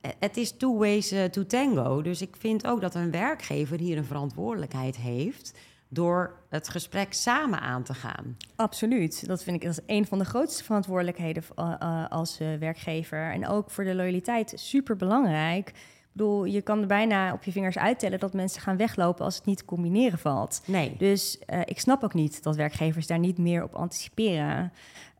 [0.00, 2.02] eh, het is two ways to tango.
[2.02, 5.54] Dus ik vind ook dat een werkgever hier een verantwoordelijkheid heeft...
[5.88, 8.36] door het gesprek samen aan te gaan.
[8.56, 9.26] Absoluut.
[9.26, 13.32] Dat vind ik dat is een van de grootste verantwoordelijkheden uh, uh, als uh, werkgever.
[13.32, 15.68] En ook voor de loyaliteit super belangrijk.
[15.68, 19.36] Ik bedoel, je kan er bijna op je vingers uittellen dat mensen gaan weglopen als
[19.36, 20.62] het niet te combineren valt.
[20.66, 20.94] Nee.
[20.98, 24.72] Dus uh, ik snap ook niet dat werkgevers daar niet meer op anticiperen.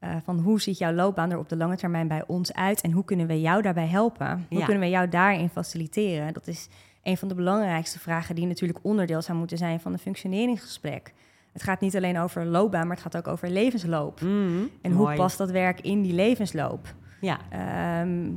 [0.04, 2.92] Uh, van hoe ziet jouw loopbaan er op de lange termijn bij ons uit en
[2.92, 4.46] hoe kunnen we jou daarbij helpen?
[4.48, 4.64] Hoe Ja.
[4.64, 6.32] kunnen we jou daarin faciliteren?
[6.32, 6.68] Dat is
[7.06, 11.12] een van de belangrijkste vragen die natuurlijk onderdeel zou moeten zijn van een functioneringsgesprek.
[11.52, 14.20] Het gaat niet alleen over loopbaan, maar het gaat ook over levensloop.
[14.20, 14.64] Mhm.
[14.82, 16.94] En hoe past dat werk in die levensloop?
[17.20, 17.38] Ja.
[17.50, 18.30] Ehm,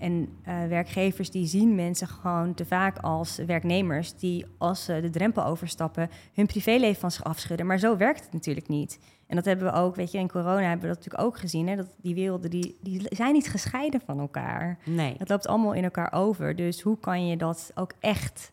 [0.00, 5.10] en eh, werkgevers die zien mensen gewoon te vaak als werknemers die als ze de
[5.10, 7.66] drempel overstappen hun privéleven van zich afschudden.
[7.66, 8.98] Maar zo werkt het natuurlijk niet.
[9.26, 11.68] En dat hebben we ook, weet je, in corona hebben we dat natuurlijk ook gezien.
[11.68, 14.78] Hè, dat die werelden die, die zijn niet gescheiden van elkaar.
[14.84, 15.14] Nee.
[15.18, 16.56] Het loopt allemaal in elkaar over.
[16.56, 18.52] Dus hoe kan je dat ook echt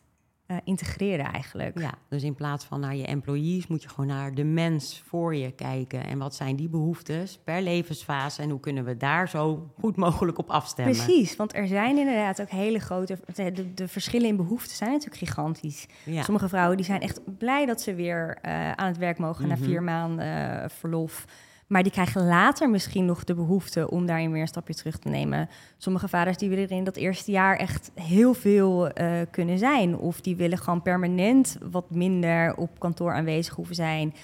[0.54, 1.80] uh, integreren eigenlijk?
[1.80, 5.34] Ja, dus in plaats van naar je employees moet je gewoon naar de mens voor
[5.34, 6.04] je kijken.
[6.06, 10.38] En wat zijn die behoeftes per levensfase en hoe kunnen we daar zo goed mogelijk
[10.38, 10.94] op afstemmen?
[10.94, 13.18] Precies, want er zijn inderdaad ook hele grote...
[13.34, 15.86] De, de verschillen in behoeften zijn natuurlijk gigantisch.
[16.04, 16.22] Ja.
[16.22, 19.50] Sommige vrouwen die zijn echt blij dat ze weer uh, aan het werk mogen mm
[19.50, 19.60] -hmm.
[19.60, 21.24] na vier maanden uh, verlof.
[21.66, 25.08] Maar die krijgen later misschien nog de behoefte om daarin weer een stapje terug te
[25.08, 25.48] nemen.
[25.76, 29.96] Sommige vaders die willen er in dat eerste jaar echt heel veel uh, kunnen zijn.
[29.96, 34.14] Of die willen gewoon permanent wat minder op kantoor aanwezig hoeven zijn.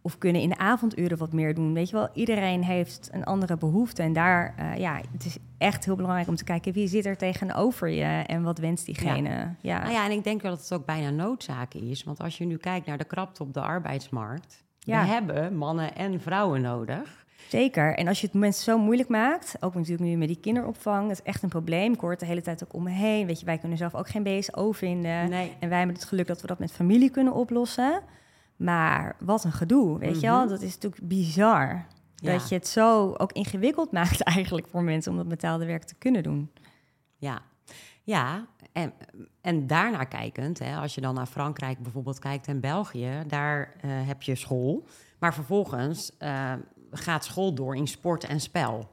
[0.00, 1.74] Of kunnen in de avonduren wat meer doen.
[1.74, 4.02] Weet je wel, iedereen heeft een andere behoefte.
[4.02, 7.16] En daar, uh, ja, het is echt heel belangrijk om te kijken wie zit er
[7.16, 9.28] tegenover je en wat wenst diegene.
[9.28, 9.56] Ja.
[9.60, 9.78] Ja.
[9.82, 12.04] Nou ja, en ik denk wel dat het ook bijna noodzaak is.
[12.04, 15.02] Want als je nu kijkt naar de krapte op de arbeidsmarkt ja.
[15.02, 17.24] We hebben mannen en vrouwen nodig.
[17.48, 17.94] Zeker.
[17.94, 21.18] En als je het mensen zo moeilijk maakt, ook natuurlijk nu met die kinderopvang, dat
[21.18, 21.92] is echt een probleem.
[21.92, 23.26] Ik hoor het de hele tijd ook om me heen.
[23.26, 25.28] Weet je, wij kunnen zelf ook geen BSO vinden.
[25.28, 25.56] Nee.
[25.60, 28.02] En wij hebben het geluk dat we dat met familie kunnen oplossen.
[28.56, 30.22] Maar wat een gedoe, weet mm -hmm.
[30.22, 30.48] je wel?
[30.48, 31.86] Dat is natuurlijk bizar.
[32.14, 32.32] Ja.
[32.32, 35.94] Dat je het zo ook ingewikkeld maakt eigenlijk voor mensen om dat betaalde werk te
[35.98, 36.50] kunnen doen.
[37.16, 37.42] Ja,
[38.06, 38.92] ja, en,
[39.40, 43.90] en daarna kijkend, hè, als je dan naar Frankrijk bijvoorbeeld kijkt en België, daar uh,
[44.06, 44.86] heb je school.
[45.18, 46.52] Maar vervolgens uh,
[46.90, 48.90] gaat school door in sport en spel.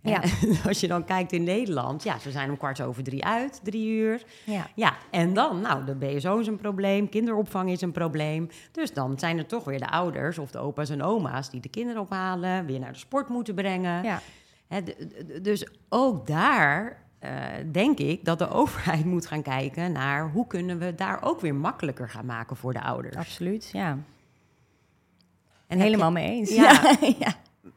[0.00, 0.22] Ja.
[0.22, 0.30] En
[0.68, 3.88] als je dan kijkt in Nederland, ja, ze zijn om kwart over drie uit, drie
[3.88, 4.24] uur.
[4.46, 4.66] Ja.
[4.74, 8.48] ja, en dan, nou, de BSO is een probleem, kinderopvang is een probleem.
[8.72, 11.68] Dus dan zijn er toch weer de ouders of de opa's en oma's die de
[11.68, 14.02] kinderen ophalen, weer naar de sport moeten brengen.
[14.02, 14.20] Ja.
[14.66, 14.80] Hè,
[15.42, 17.03] dus ook daar
[17.72, 21.54] denk ik dat de overheid moet gaan kijken naar hoe kunnen we daar ook weer
[21.54, 23.16] makkelijker gaan maken voor de ouders.
[23.16, 23.98] Absoluut, ja.
[25.66, 26.54] En helemaal mee eens.
[26.64, 26.96] Ja.
[27.18, 27.34] ja.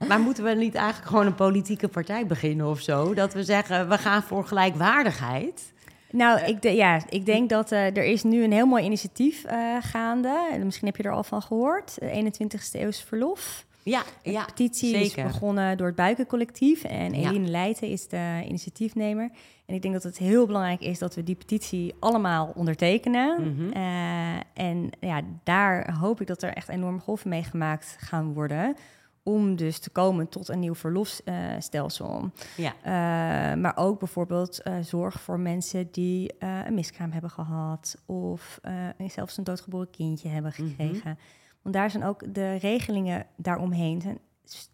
[0.07, 3.13] Maar moeten we niet eigenlijk gewoon een politieke partij beginnen of zo?
[3.13, 5.73] Dat we zeggen, we gaan voor gelijkwaardigheid.
[6.11, 9.45] Nou, ik, de, ja, ik denk dat uh, er is nu een heel mooi initiatief
[9.45, 10.47] uh, gaande.
[10.51, 11.97] En misschien heb je er al van gehoord.
[12.01, 13.65] 21ste eeuws verlof.
[13.89, 15.25] Ja, de ja, petitie zeker.
[15.25, 16.83] is begonnen door het Buikencollectief.
[16.83, 17.51] En Eline Ja.
[17.51, 19.29] Leijten is de initiatiefnemer.
[19.65, 23.53] En ik denk dat het heel belangrijk is dat we die petitie allemaal ondertekenen.
[23.53, 23.71] Mhm.
[23.71, 28.75] Eh, en ja, daar hoop ik dat er echt enorme golven mee gemaakt gaan worden.
[29.23, 32.31] Om dus te komen tot een nieuw verlofstelsel.
[32.57, 32.73] Ja.
[32.81, 32.91] Eh,
[33.61, 37.95] maar ook bijvoorbeeld eh, zorg voor mensen die een miskraam hebben gehad.
[38.05, 38.59] Of
[39.07, 40.67] zelfs een doodgeboren kindje hebben Mhm.
[40.67, 41.17] gekregen.
[41.67, 44.01] Want daar zijn ook de regelingen daaromheen.
[44.01, 44.19] zijn-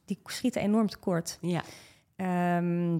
[0.06, 1.38] Die schieten enorm tekort.
[1.42, 1.62] ja.
[2.16, 2.98] Ehm,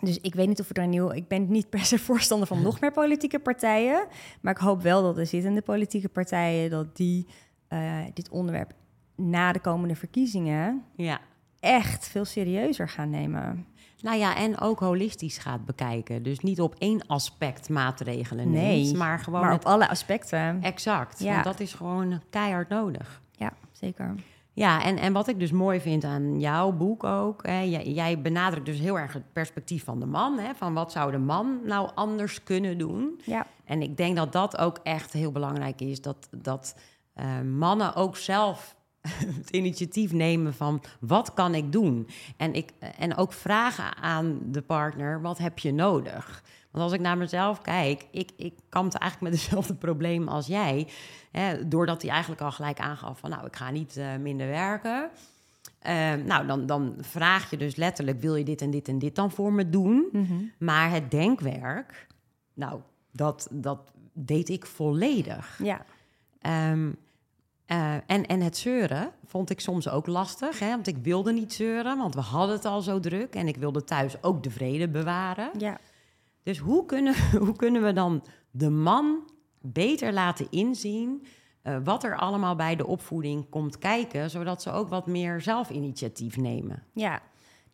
[0.00, 1.10] dus ik weet niet of we er een nieuw.
[1.10, 4.06] Ik ben niet per se voorstander van nog meer politieke partijen.
[4.40, 7.26] Maar ik hoop wel dat de zittende politieke partijen dat die
[7.68, 8.72] eh, dit onderwerp
[9.16, 11.20] na de komende verkiezingen ja.
[11.60, 13.66] echt veel serieuzer gaan nemen.
[14.00, 16.22] Nou ja, en ook holistisch gaat bekijken.
[16.22, 20.62] Dus niet op één aspect maatregelen Nee, neemt, maar gewoon maar op alle aspecten.
[20.62, 21.18] exact.
[21.18, 21.32] Ja.
[21.32, 23.20] Want dat is gewoon keihard nodig.
[23.32, 24.14] Ja, zeker.
[24.52, 28.20] Ja, en, en wat ik dus mooi vind aan jouw boek ook, hè, jij, jij
[28.20, 30.38] benadrukt dus heel erg het perspectief van de man.
[30.38, 33.20] Hè, van wat zou de man nou anders kunnen doen?
[33.24, 36.00] Ja, En ik denk dat dat ook echt heel belangrijk is.
[36.02, 36.76] Dat, dat
[37.14, 38.76] eh, mannen ook zelf
[39.38, 42.08] het initiatief nemen van wat kan ik doen?
[42.36, 46.42] En, ik, en ook vragen aan de partner, wat heb je nodig?
[46.70, 50.88] Want als ik naar mezelf kijk, ik, ik kampte eigenlijk met dezelfde probleem als jij.
[51.30, 55.10] Hè, doordat hij eigenlijk al gelijk aangaf van nou, ik ga niet eh, minder werken.
[55.78, 59.14] Eh, nou, dan, dan vraag je dus letterlijk, wil je dit en dit en dit
[59.14, 60.08] dan voor me doen?
[60.12, 60.34] Mhm.
[60.58, 62.06] Maar het denkwerk,
[62.54, 62.80] nou,
[63.12, 65.60] dat, dat deed ik volledig.
[65.62, 65.84] ja.
[66.40, 66.90] Ehm,
[67.68, 70.70] eh, en, en het zeuren vond ik soms ook lastig, hè?
[70.70, 73.84] want ik wilde niet zeuren, want we hadden het al zo druk en ik wilde
[73.84, 75.50] thuis ook de vrede bewaren.
[75.58, 75.78] ja.
[76.42, 81.26] Dus hoe kunnen, hoe kunnen we dan de man beter laten inzien
[81.62, 86.36] eh, wat er allemaal bij de opvoeding komt kijken, zodat ze ook wat meer zelfinitiatief
[86.36, 86.82] nemen?
[86.92, 87.22] Ja,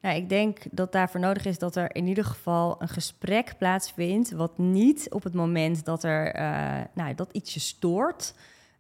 [0.01, 4.31] nou, ik denk dat daarvoor nodig is dat er in ieder geval een gesprek plaatsvindt,
[4.31, 8.35] wat niet op het moment dat er eh, nou, dat iets je stoort,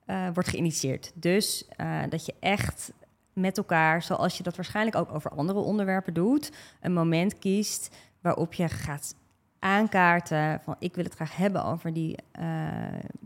[0.04, 1.12] eh, wordt geïnitieerd.
[1.14, 2.92] Dus eh, dat je echt
[3.32, 8.52] met elkaar, zoals je dat waarschijnlijk ook over andere onderwerpen doet, een moment kiest waarop
[8.54, 9.14] je gaat
[9.58, 12.44] aankaarten van ik wil het graag hebben over die, eh,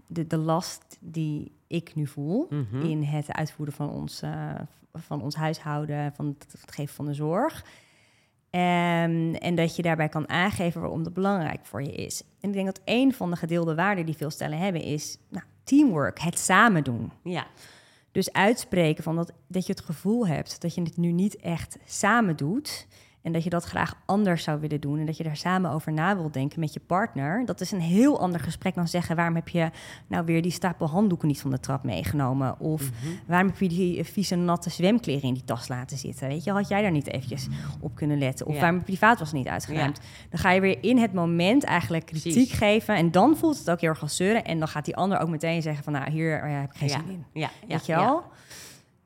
[0.06, 2.80] de, de last die ik nu voel Mhm.
[2.86, 4.22] in het uitvoeren van ons,
[4.94, 7.64] van ons huishouden, van het, het geven van de zorg.
[8.50, 12.22] Ehm, en dat je daarbij kan aangeven waarom dat belangrijk voor je is.
[12.40, 15.44] En ik denk dat een van de gedeelde waarden die veel stellen hebben is nou,
[15.68, 17.12] teamwork, het samen doen.
[17.22, 17.46] Ja.
[18.12, 21.78] Dus uitspreken van dat, dat je het gevoel hebt dat je het nu niet echt
[21.86, 22.86] samen doet.
[23.22, 24.98] En dat je dat graag anders zou willen doen.
[24.98, 27.44] En dat je daar samen over na wil denken met je partner.
[27.44, 29.70] Dat is een heel ander gesprek dan zeggen: waarom heb je
[30.06, 32.60] nou weer die stapel handdoeken niet van de trap meegenomen?
[32.60, 32.92] Of Mhm.
[33.26, 36.28] waarom heb je die vieze natte zwemkleren in die tas laten zitten?
[36.28, 37.46] Weet je, had jij daar niet eventjes
[37.80, 38.46] op kunnen letten?
[38.46, 38.60] Of Ja.
[38.60, 40.00] waarom heb je privaat was niet uitgeruimd?
[40.30, 42.52] Dan ga je weer in het moment eigenlijk kritiek Precies.
[42.52, 42.94] geven.
[42.96, 44.44] En dan voelt het ook heel erg als zeuren.
[44.44, 46.88] En dan gaat die ander ook meteen zeggen: van nou, hier ja, heb ik geen
[46.88, 46.98] Ja.
[47.06, 47.48] zin in.
[47.68, 48.22] Weet je ja.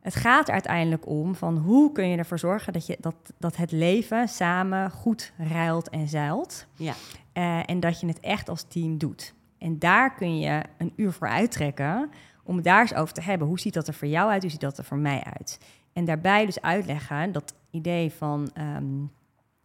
[0.02, 3.56] Het gaat er uiteindelijk om van hoe kun je ervoor zorgen dat, je, dat, dat
[3.56, 6.66] het leven samen goed ruilt en zeilt.
[6.76, 6.94] Ja.
[7.32, 9.34] Eh, en dat je het echt als team doet.
[9.58, 12.10] En daar kun je een uur voor uittrekken
[12.44, 13.48] om het daar eens over te hebben.
[13.48, 14.42] Hoe ziet dat er voor jou uit?
[14.42, 15.58] Hoe ziet dat er voor mij uit?
[15.92, 19.04] En daarbij dus uitleggen dat idee van ehm,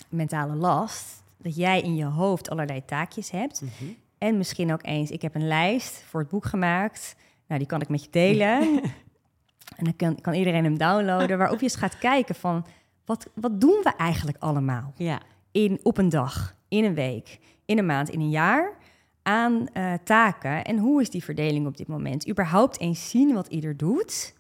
[0.09, 1.23] mentale last.
[1.37, 3.61] Dat jij in je hoofd allerlei taakjes hebt.
[3.61, 3.91] Mhm.
[4.17, 7.15] En misschien ook eens, ik heb een lijst voor het boek gemaakt.
[7.47, 8.81] Nou, die kan ik met je delen.
[9.77, 11.37] en dan kan, kan iedereen hem downloaden.
[11.43, 12.65] Waarop je eens gaat kijken van,
[13.05, 14.93] wat, wat doen we eigenlijk allemaal?
[14.95, 15.19] Ja.
[15.51, 18.71] In, op een dag, in een week, in een maand, in een jaar
[19.23, 20.63] aan eh, taken.
[20.63, 22.29] En hoe is die verdeling op dit moment?
[22.29, 24.35] Überhaupt eens zien wat ieder doet.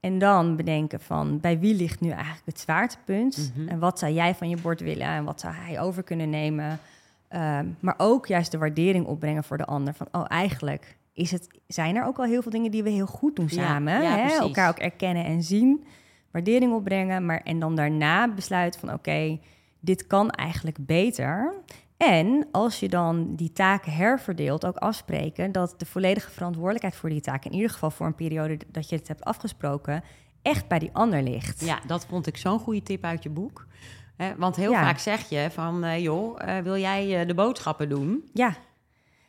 [0.00, 3.52] En dan bedenken van, bij wie ligt nu eigenlijk het zwaartepunt?
[3.56, 3.68] Mhm.
[3.68, 5.06] En wat zou jij van je bord willen?
[5.06, 6.78] En wat zou hij over kunnen nemen?
[7.28, 9.94] Ehm, maar ook juist de waardering opbrengen voor de ander.
[9.94, 13.06] Van, oh, eigenlijk is het, zijn er ook al heel veel dingen die we heel
[13.06, 14.02] goed doen samen.
[14.02, 14.28] ja, hè?
[14.36, 15.84] Elkaar ook erkennen en zien.
[16.30, 17.26] Waardering opbrengen.
[17.26, 19.38] Maar, en dan daarna besluiten van, oké,
[19.80, 21.54] dit kan eigenlijk beter.
[21.96, 27.20] En als je dan die taken herverdeelt, ook afspreken dat de volledige verantwoordelijkheid voor die
[27.20, 30.02] taak, in ieder geval voor een periode dat je het hebt afgesproken,
[30.42, 31.64] echt bij die ander ligt.
[31.64, 33.66] Ja, dat vond ik zo'n goede tip uit je boek.
[34.36, 34.82] Want heel Ja.
[34.82, 38.24] vaak zeg je van, eh, joh, eh, wil jij eh, de boodschappen doen?
[38.32, 38.54] Ja,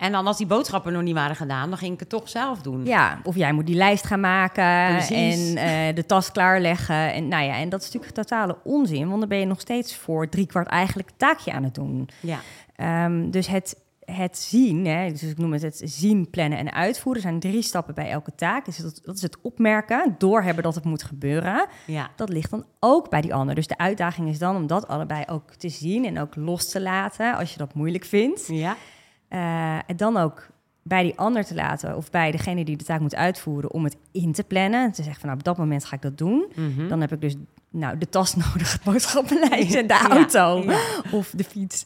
[0.02, 2.62] En dan als die boodschappen nog niet waren gedaan, dan ging ik het toch zelf
[2.62, 2.86] doen.
[2.86, 5.56] ja, of jij moet die lijst gaan maken Precies.
[5.56, 7.14] en eh, de tas klaarleggen.
[7.14, 9.96] En, nou ja, en dat is natuurlijk totale onzin, want dan ben je nog steeds
[9.96, 12.10] voor driekwart eigenlijk het taakje aan het doen.
[12.20, 12.40] Ja.
[12.76, 17.22] Ehm, dus het, het zien, hè, dus ik noem het het zien, plannen en uitvoeren,
[17.22, 18.66] zijn drie stappen bij elke taak.
[18.66, 21.68] Dus dat, dat is het opmerken, doorhebben dat het moet gebeuren.
[21.86, 22.10] Ja.
[22.16, 23.56] Dat ligt dan ook bij die ander.
[23.56, 26.82] Dus de uitdaging is dan om dat allebei ook te zien en ook los te
[26.82, 28.48] laten als je dat moeilijk vindt.
[28.48, 28.76] Ja.
[29.32, 30.48] Eh, en dan ook
[30.82, 33.98] bij die ander te laten of bij degene die de taak moet uitvoeren om het
[34.12, 34.92] in te plannen.
[34.92, 36.46] Te zeggen van nou op dat moment ga ik dat doen.
[36.56, 36.88] Mhm.
[36.88, 37.36] Dan heb ik dus
[37.70, 40.80] nou, de tas nodig, het boodschappenlijst en de Ja, auto ja.
[41.12, 41.86] of de fiets.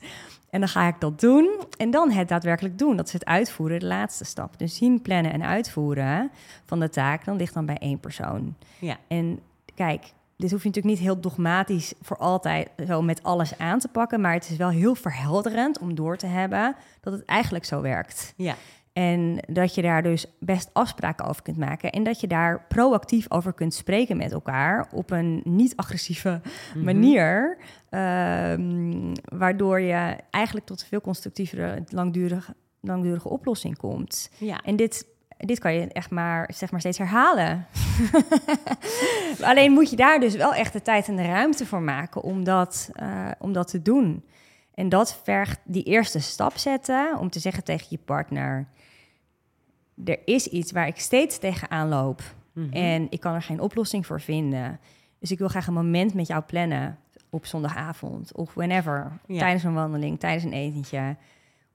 [0.49, 1.49] En dan ga ik dat doen.
[1.77, 2.95] En dan het daadwerkelijk doen.
[2.95, 4.59] Dat is het uitvoeren, de laatste stap.
[4.59, 6.31] Dus zien, plannen en uitvoeren
[6.65, 8.55] van de taak, dan ligt dan bij één persoon.
[8.79, 8.97] Ja.
[9.07, 9.39] En
[9.75, 13.87] kijk, dit hoef je natuurlijk niet heel dogmatisch voor altijd zo met alles aan te
[13.87, 14.21] pakken.
[14.21, 18.33] Maar het is wel heel verhelderend om door te hebben dat het eigenlijk zo werkt.
[18.37, 18.55] Ja.
[18.93, 21.91] En dat je daar dus best afspraken over kunt maken.
[21.91, 26.41] En dat je daar proactief over kunt spreken met elkaar op een niet-agressieve
[26.75, 26.83] Mhm.
[26.85, 27.57] manier.
[27.89, 34.29] ehm, waardoor je eigenlijk tot een veel constructievere, langdurige, langdurige oplossing komt.
[34.37, 34.61] Ja.
[34.63, 35.05] En dit,
[35.45, 37.65] dit kan je echt maar, zeg maar steeds herhalen.
[39.41, 42.43] Alleen moet je daar dus wel echt de tijd en de ruimte voor maken om
[42.43, 44.23] dat, eh, om dat te doen.
[44.73, 48.67] En dat vergt die eerste stap zetten om te zeggen tegen je partner:
[50.05, 52.21] er is iets waar ik steeds tegenaan loop
[52.53, 52.73] Mhm.
[52.73, 54.79] en ik kan er geen oplossing voor vinden.
[55.19, 56.97] Dus ik wil graag een moment met jou plannen
[57.29, 59.39] op zondagavond of whenever, Ja.
[59.39, 61.15] tijdens een wandeling, tijdens een etentje,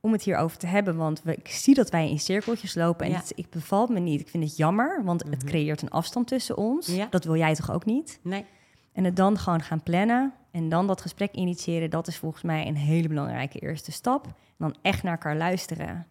[0.01, 0.96] om het hierover te hebben.
[0.96, 3.18] Want we, ik zie dat wij in cirkeltjes lopen en Ja.
[3.18, 4.20] het, ik bevalt me niet.
[4.20, 5.46] Ik vind het jammer, want het Mhm.
[5.46, 6.86] creëert een afstand tussen ons.
[6.86, 7.07] Ja.
[7.11, 8.18] Dat wil jij toch ook niet?
[8.22, 8.44] Nee.
[8.92, 12.66] En het dan gewoon gaan plannen en dan dat gesprek initiëren, dat is volgens mij
[12.66, 14.24] een hele belangrijke eerste stap.
[14.26, 16.07] En dan echt naar elkaar luisteren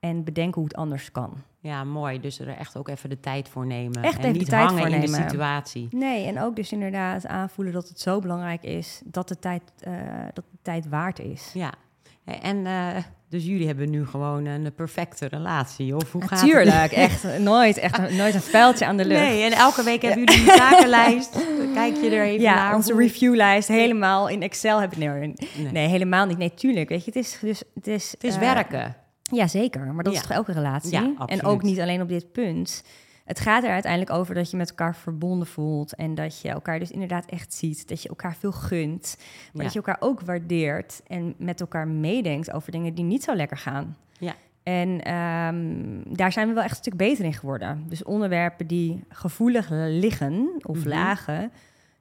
[0.00, 1.32] en bedenken hoe het anders kan.
[1.60, 2.20] Ja, mooi.
[2.20, 4.02] Dus er echt ook even de tijd voor nemen.
[4.02, 5.88] Echt en even de niet tijd hangen voor in de situatie.
[5.90, 9.92] Nee, en ook dus inderdaad aanvoelen dat het zo belangrijk is dat de tijd, eh,
[10.32, 11.50] dat de tijd waard is.
[11.54, 11.72] Ja.
[12.24, 12.96] En eh,
[13.32, 16.40] dus jullie hebben nu gewoon een perfecte relatie, of hoe gaat het?
[16.52, 19.20] Natuurlijk, echt nooit, echt nooit een vuiltje aan de lucht.
[19.20, 21.38] Nee, en elke week hebben jullie een takenlijst.
[21.74, 22.74] Kijk je er even ja, naar.
[22.74, 25.72] onze hoe- reviewlijst helemaal in Excel heb ik nee, nee.
[25.72, 25.88] Nee.
[25.88, 26.38] helemaal niet.
[26.38, 26.88] Nee, tuurlijk.
[26.88, 28.10] Weet je, het is dus het is.
[28.10, 28.96] Het is eh, werken.
[29.22, 29.80] Ja, zeker.
[29.94, 30.18] Maar dat Ja.
[30.20, 30.90] is toch elke relatie?
[30.90, 32.84] Ja, en ook niet alleen op dit punt.
[33.24, 35.94] Het gaat er uiteindelijk over dat je met elkaar verbonden voelt.
[35.94, 37.88] En dat je elkaar dus inderdaad echt ziet.
[37.88, 39.16] Dat je elkaar veel gunt.
[39.18, 39.62] Maar Ja.
[39.62, 41.00] dat je elkaar ook waardeert.
[41.06, 43.96] En met elkaar meedenkt over dingen die niet zo lekker gaan.
[44.18, 44.34] Ja.
[44.62, 47.84] En ehm, daar zijn we wel echt een stuk beter in geworden.
[47.88, 50.88] Dus onderwerpen die gevoelig liggen of Mhm.
[50.88, 51.52] lagen,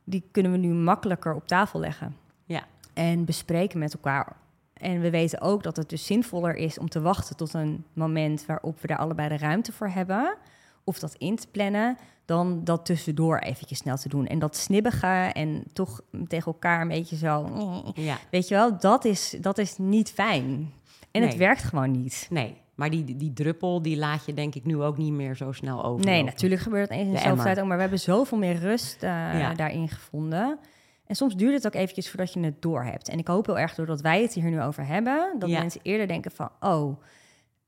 [0.04, 2.16] die kunnen we nu makkelijker op tafel leggen.
[2.46, 2.64] Ja.
[2.94, 4.36] En bespreken met elkaar.
[4.74, 8.46] En we weten ook dat het dus zinvoller is om te wachten tot een moment
[8.46, 10.36] waarop we daar allebei de ruimte voor hebben.
[10.84, 14.28] Of dat in te plannen, dan dat tussendoor eventjes snel te doen.
[14.28, 17.50] En dat snibbige en toch tegen elkaar een beetje zo.
[17.96, 18.18] Ja.
[18.32, 20.72] Weet je wel, dat is, dat is niet fijn.
[21.12, 22.28] En het werkt gewoon niet.
[22.30, 25.52] Nee, maar die, die druppel, die laat je denk ik nu ook niet meer zo
[25.52, 26.06] snel over.
[26.06, 27.66] Nee, natuurlijk gebeurt het eens in tijd ook.
[27.66, 29.10] Maar we hebben zoveel meer rust eh,
[29.40, 29.54] Ja.
[29.54, 30.60] daarin gevonden.
[31.06, 33.10] En soms duurt het ook eventjes voordat je het door hebt.
[33.10, 35.36] En ik hoop heel erg doordat wij het hier nu over hebben...
[35.40, 35.60] dat Ja.
[35.60, 36.50] mensen eerder denken van...
[36.60, 37.02] oh,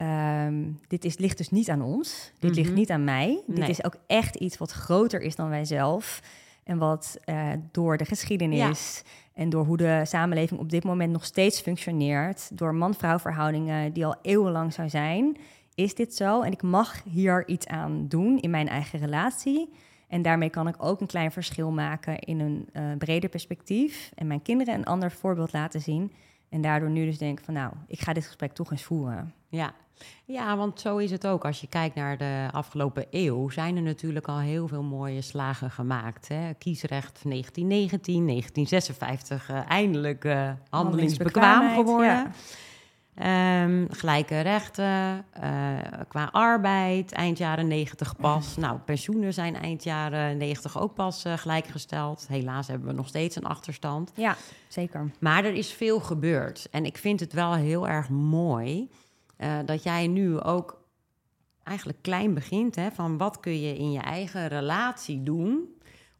[0.03, 2.31] ehm, dit is, ligt dus niet aan ons.
[2.39, 2.77] Dit ligt Mhm.
[2.77, 3.41] niet aan mij.
[3.47, 6.21] Dit is ook echt iets wat groter is dan wij zelf.
[6.63, 9.03] En wat eh, door de geschiedenis...
[9.33, 12.57] en door hoe de samenleving op dit moment nog steeds functioneert...
[12.57, 15.37] door man-vrouw verhoudingen die al eeuwenlang zo zijn...
[15.75, 19.69] is dit zo en ik mag hier iets aan doen in mijn eigen relatie...
[20.07, 24.11] En daarmee kan ik ook een klein verschil maken in een eh, breder perspectief.
[24.15, 26.11] En mijn kinderen een ander voorbeeld laten zien.
[26.49, 29.33] En daardoor nu dus denk van nou, ik ga dit gesprek toch eens voeren.
[29.49, 29.73] Ja.
[30.25, 31.45] Ja, want zo is het ook.
[31.45, 35.71] Als je kijkt naar de afgelopen eeuw, zijn er natuurlijk al heel veel mooie slagen
[35.71, 36.27] gemaakt.
[36.27, 36.53] Hè?
[36.53, 42.07] Kiesrecht 1919, 1956, eh, eindelijk eh, handelingsbekwaam geworden.
[42.07, 42.31] ja.
[43.15, 45.51] Ehm, gelijke rechten eh,
[46.07, 48.55] qua arbeid, eind jaren 90 pas.
[48.63, 52.25] Nou, pensioenen zijn eind jaren 90 ook pas gelijkgesteld.
[52.27, 54.11] Helaas hebben we nog steeds een achterstand.
[54.15, 54.35] Ja,
[54.67, 55.11] zeker.
[55.19, 56.67] Maar er is veel gebeurd.
[56.71, 58.89] En ik vind het wel heel erg mooi
[59.43, 60.81] eh, dat jij nu ook
[61.63, 62.75] eigenlijk klein begint.
[62.75, 65.67] Hè, van wat kun je in je eigen relatie doen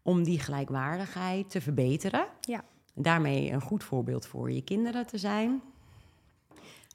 [0.02, 2.28] om die gelijkwaardigheid te verbeteren.
[2.40, 2.64] Ja.
[2.94, 5.62] Daarmee een goed voorbeeld voor je kinderen te zijn.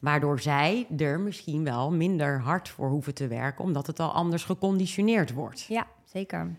[0.00, 4.44] Waardoor zij er misschien wel minder hard voor hoeven te werken, omdat het al anders
[4.44, 5.60] geconditioneerd wordt.
[5.60, 6.56] Ja, zeker.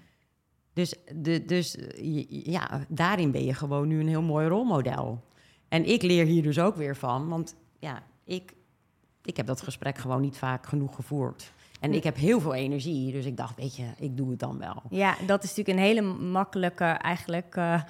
[0.74, 5.24] Dus, de, dus eh, ja, daarin ben je gewoon nu een heel mooi rolmodel.
[5.68, 8.54] En ik leer hier dus ook weer van, want ja, ik,
[9.24, 11.52] ik heb dat gesprek gewoon niet vaak genoeg gevoerd.
[11.80, 14.60] En ik heb heel veel energie, dus ik dacht, weet je, ik doe het dan
[14.60, 14.84] wel.
[14.90, 16.02] Ja, dat is natuurlijk een hele
[16.32, 17.82] makkelijke, eigenlijk, eh,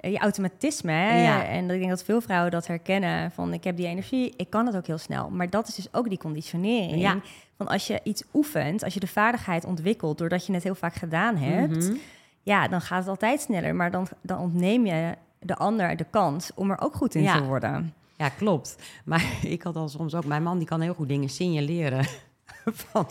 [0.00, 0.92] je automatisme.
[0.92, 1.22] Hè?
[1.22, 1.44] Ja.
[1.44, 3.30] En ik denk dat veel vrouwen dat herkennen.
[3.30, 5.30] Van, ik heb die energie, ik kan het ook heel snel.
[5.30, 7.00] Maar dat is dus ook die conditionering.
[7.00, 7.20] Ja.
[7.56, 10.18] Van als je iets oefent, als je de vaardigheid ontwikkelt...
[10.18, 11.88] doordat je het heel vaak gedaan hebt...
[11.88, 11.96] Mhm.
[12.42, 13.74] ja, dan gaat het altijd sneller.
[13.74, 17.36] Maar dan, dan ontneem je de ander de kans om er ook goed in Ja.
[17.36, 17.94] te worden.
[18.18, 18.76] Ja, klopt.
[19.04, 22.06] Maar ik had al soms ook, mijn man die kan heel goed dingen signaleren.
[22.64, 23.06] Van,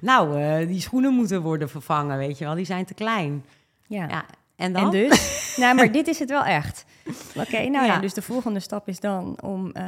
[0.00, 3.44] nou, eh, die schoenen moeten worden vervangen, weet je wel, die zijn te klein.
[3.86, 4.08] Ja.
[4.08, 4.24] Ja,
[4.56, 4.84] en dan?
[4.84, 6.84] En dus, nou, maar dit is het wel echt.
[7.34, 7.84] Oké, nou ja.
[7.84, 7.98] Ja.
[7.98, 9.84] dus de volgende stap is dan om eh,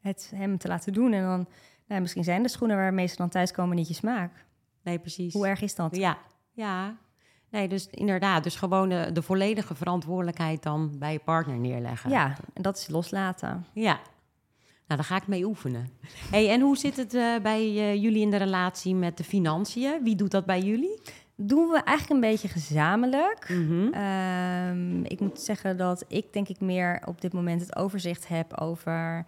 [0.00, 1.12] het hem te laten doen.
[1.12, 1.46] En dan,
[1.86, 4.44] nou, misschien zijn de schoenen waarmee ze dan thuiskomen niet je smaak.
[4.82, 5.32] Nee, precies.
[5.32, 5.96] Hoe erg is dat?
[5.96, 6.18] Ja,
[6.52, 6.96] ja.
[7.50, 12.10] Nee, dus inderdaad, dus gewoon de, de volledige verantwoordelijkheid dan bij je partner neerleggen.
[12.10, 13.66] Ja, en dat is loslaten.
[13.72, 13.98] Ja.
[14.86, 15.88] Nou, daar ga ik mee oefenen.
[16.30, 20.02] Hey, en hoe zit het eh, bij eh, jullie in de relatie met de financiën?
[20.02, 21.00] Wie doet dat bij jullie?
[21.36, 23.48] Doen we eigenlijk een beetje gezamenlijk.
[23.48, 23.92] Mhm.
[23.92, 28.60] Ehm, ik moet zeggen dat ik denk ik meer op dit moment het overzicht heb
[28.60, 29.24] over,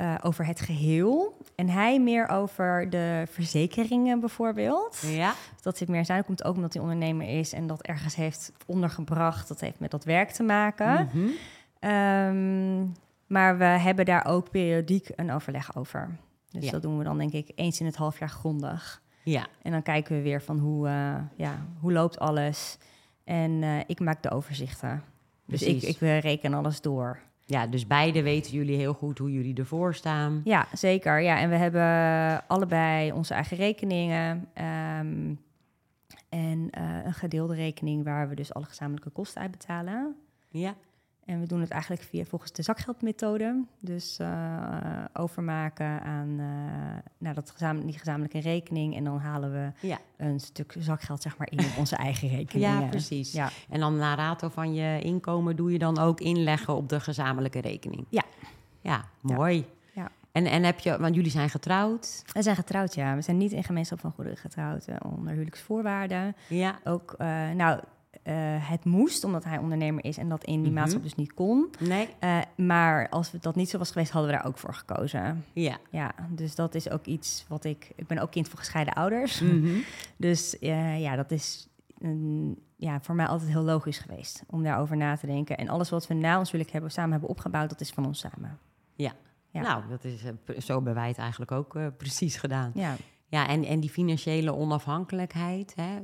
[0.00, 1.36] eh, over het geheel.
[1.54, 5.02] En hij meer over de verzekeringen bijvoorbeeld.
[5.06, 5.34] Ja.
[5.60, 6.24] Dat zit meer zijn.
[6.24, 9.48] Komt ook omdat hij ondernemer is en dat ergens heeft ondergebracht.
[9.48, 11.08] Dat heeft met dat werk te maken.
[11.12, 11.26] Mhm.
[11.78, 12.78] Ehm,
[13.26, 16.08] maar we hebben daar ook periodiek een overleg over.
[16.50, 16.70] Dus Ja.
[16.70, 19.02] dat doen we dan denk ik eens in het half jaar grondig.
[19.22, 19.46] Ja.
[19.62, 22.78] En dan kijken we weer van hoe, eh, ja, hoe loopt alles.
[23.24, 25.02] En eh, ik maak de overzichten.
[25.46, 25.96] Dus ik, Precies.
[26.00, 27.18] ik reken alles door.
[27.50, 30.40] Ja, dus beide weten jullie heel goed hoe jullie ervoor staan.
[30.44, 31.20] Ja, zeker.
[31.20, 34.48] Ja, en we hebben allebei onze eigen rekeningen.
[34.54, 35.34] ehm,
[36.28, 40.16] en eh, een gedeelde rekening waar we dus alle gezamenlijke kosten uitbetalen.
[40.48, 40.74] Ja.
[41.30, 43.64] En we doen het eigenlijk via volgens de zakgeldmethode.
[43.80, 47.54] Dus eh, overmaken aan eh, nou, dat
[47.84, 48.96] die gezamenlijke rekening.
[48.96, 49.98] En dan halen we Ja.
[50.16, 52.66] een stuk zakgeld zeg maar, in op onze eigen rekening.
[52.72, 53.32] Ja, precies.
[53.32, 53.50] Ja.
[53.68, 57.60] En dan na rato van je inkomen doe je dan ook inleggen op de gezamenlijke
[57.60, 58.06] rekening.
[58.08, 58.22] Ja.
[58.80, 59.66] Ja, mooi.
[59.94, 60.10] Ja.
[60.32, 62.22] En, en heb je, want jullie zijn getrouwd.
[62.32, 63.14] We zijn getrouwd, ja.
[63.14, 66.36] We zijn niet in gemeenschap van goederen getrouwd eh, onder huwelijksvoorwaarden.
[66.48, 66.78] Ja.
[66.84, 67.14] Ook,
[67.54, 67.80] nou,
[68.22, 68.34] eh,
[68.70, 71.70] het moest omdat hij ondernemer is en dat in die maatschap dus niet kon.
[71.78, 72.08] Nee.
[72.18, 75.44] Eh, maar als dat niet zo was geweest, hadden we daar ook voor gekozen.
[75.52, 75.78] Ja.
[75.90, 77.92] Ja, dus dat is ook iets wat ik...
[77.96, 79.40] Ik ben ook kind van gescheiden ouders.
[79.40, 79.78] Mhm.
[80.16, 81.68] Dus eh, ja, dat is
[81.98, 85.56] een, ja, voor mij altijd heel logisch geweest om daarover na te denken.
[85.56, 88.18] En alles wat we na ons huwelijk hebben, samen hebben opgebouwd, dat is van ons
[88.18, 88.58] samen.
[88.94, 89.12] Ja.
[89.52, 90.20] Nou, dat is,
[90.66, 92.70] zo hebben wij het eigenlijk ook precies gedaan.
[92.74, 92.96] Ja,
[93.26, 95.98] Ja, en, en die financiële onafhankelijkheid, hè,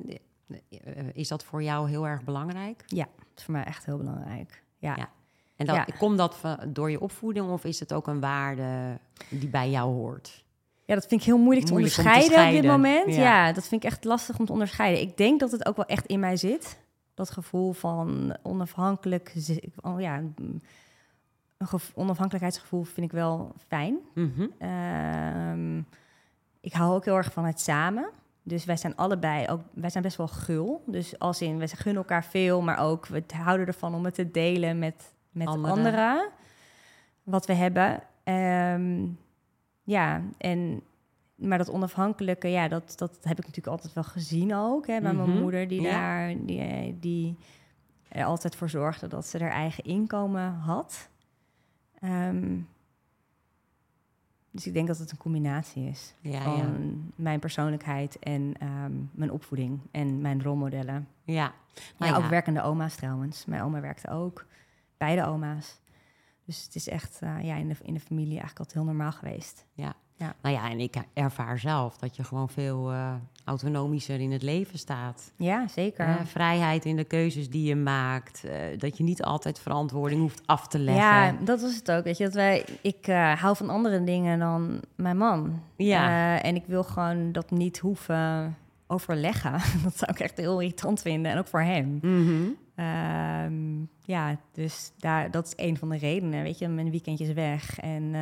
[1.12, 2.84] is dat voor jou heel erg belangrijk?
[2.88, 4.62] dat is voor mij echt heel belangrijk.
[4.78, 4.94] Ja.
[4.96, 5.08] Ja.
[5.56, 5.86] En dat, Ja.
[5.98, 8.98] komt dat door je opvoeding of is het ook een waarde
[9.30, 10.44] die bij jou hoort?
[10.84, 13.14] Ja, dat vind ik heel moeilijk te Moeilijk om te onderscheiden op dit moment.
[13.14, 13.22] ja.
[13.46, 13.52] Ja.
[13.52, 15.00] dat vind ik echt lastig om te onderscheiden.
[15.02, 16.78] Ik denk dat het ook wel echt in mij zit.
[17.14, 19.34] Dat gevoel van onafhankelijk...
[19.80, 20.62] Oh ja, een
[21.66, 23.96] gev- onafhankelijkheidsgevoel vind ik wel fijn.
[24.14, 24.46] Mhm.
[24.58, 25.78] Ehm,
[26.60, 28.08] ik hou ook heel erg van het samen.
[28.48, 30.82] Dus wij zijn allebei ook, wij zijn best wel gul.
[30.86, 34.30] Dus als in, wij gunnen elkaar veel, maar ook we houden ervan om het te
[34.30, 35.76] delen met, met Anderen.
[35.76, 36.28] anderen.
[37.22, 38.02] Wat we hebben.
[38.24, 39.06] Ehm,
[39.82, 40.82] ja, en,
[41.34, 44.86] maar dat onafhankelijke, ja, dat, dat heb ik natuurlijk altijd wel gezien ook.
[44.86, 45.90] Hè, bij Mhm, mijn moeder, die ja.
[45.90, 47.36] daar, die, die
[48.08, 51.08] er altijd voor zorgde dat ze haar eigen inkomen had.
[52.00, 52.58] Ehm,
[54.56, 56.70] dus ik denk dat het een combinatie is Ja, van ja.
[57.14, 61.08] mijn persoonlijkheid en ehm, mijn opvoeding en mijn rolmodellen.
[61.24, 61.52] ja.
[61.98, 63.44] Ja, Nou ook werkende oma's trouwens.
[63.44, 64.46] Mijn oma werkte ook.
[64.96, 65.80] Beide oma's.
[66.44, 69.12] Dus het is echt eh, ja, in, de, in de familie eigenlijk altijd heel normaal
[69.12, 69.64] geweest.
[70.18, 73.14] Nou ja, en ik ervaar zelf dat je gewoon veel eh,
[73.44, 75.32] autonomischer in het leven staat.
[75.36, 76.06] Ja, zeker.
[76.06, 78.44] Eh, vrijheid in de keuzes die je maakt.
[78.44, 81.04] eh, dat je niet altijd verantwoording hoeft af te leggen.
[81.04, 82.04] ja, dat was het ook.
[82.04, 85.62] Weet je, dat wij, ik hou van andere dingen dan mijn man.
[85.76, 86.40] Ja.
[86.42, 88.56] En ik wil gewoon dat niet hoeven
[88.86, 89.52] overleggen.
[89.84, 91.32] dat zou ik echt heel irritant vinden.
[91.32, 91.98] En ook voor hem.
[92.02, 92.42] Mhm.
[92.74, 96.42] Ehm, ja, dus daar, dat is een van de redenen.
[96.42, 98.14] Weet je, mijn weekendjes weg en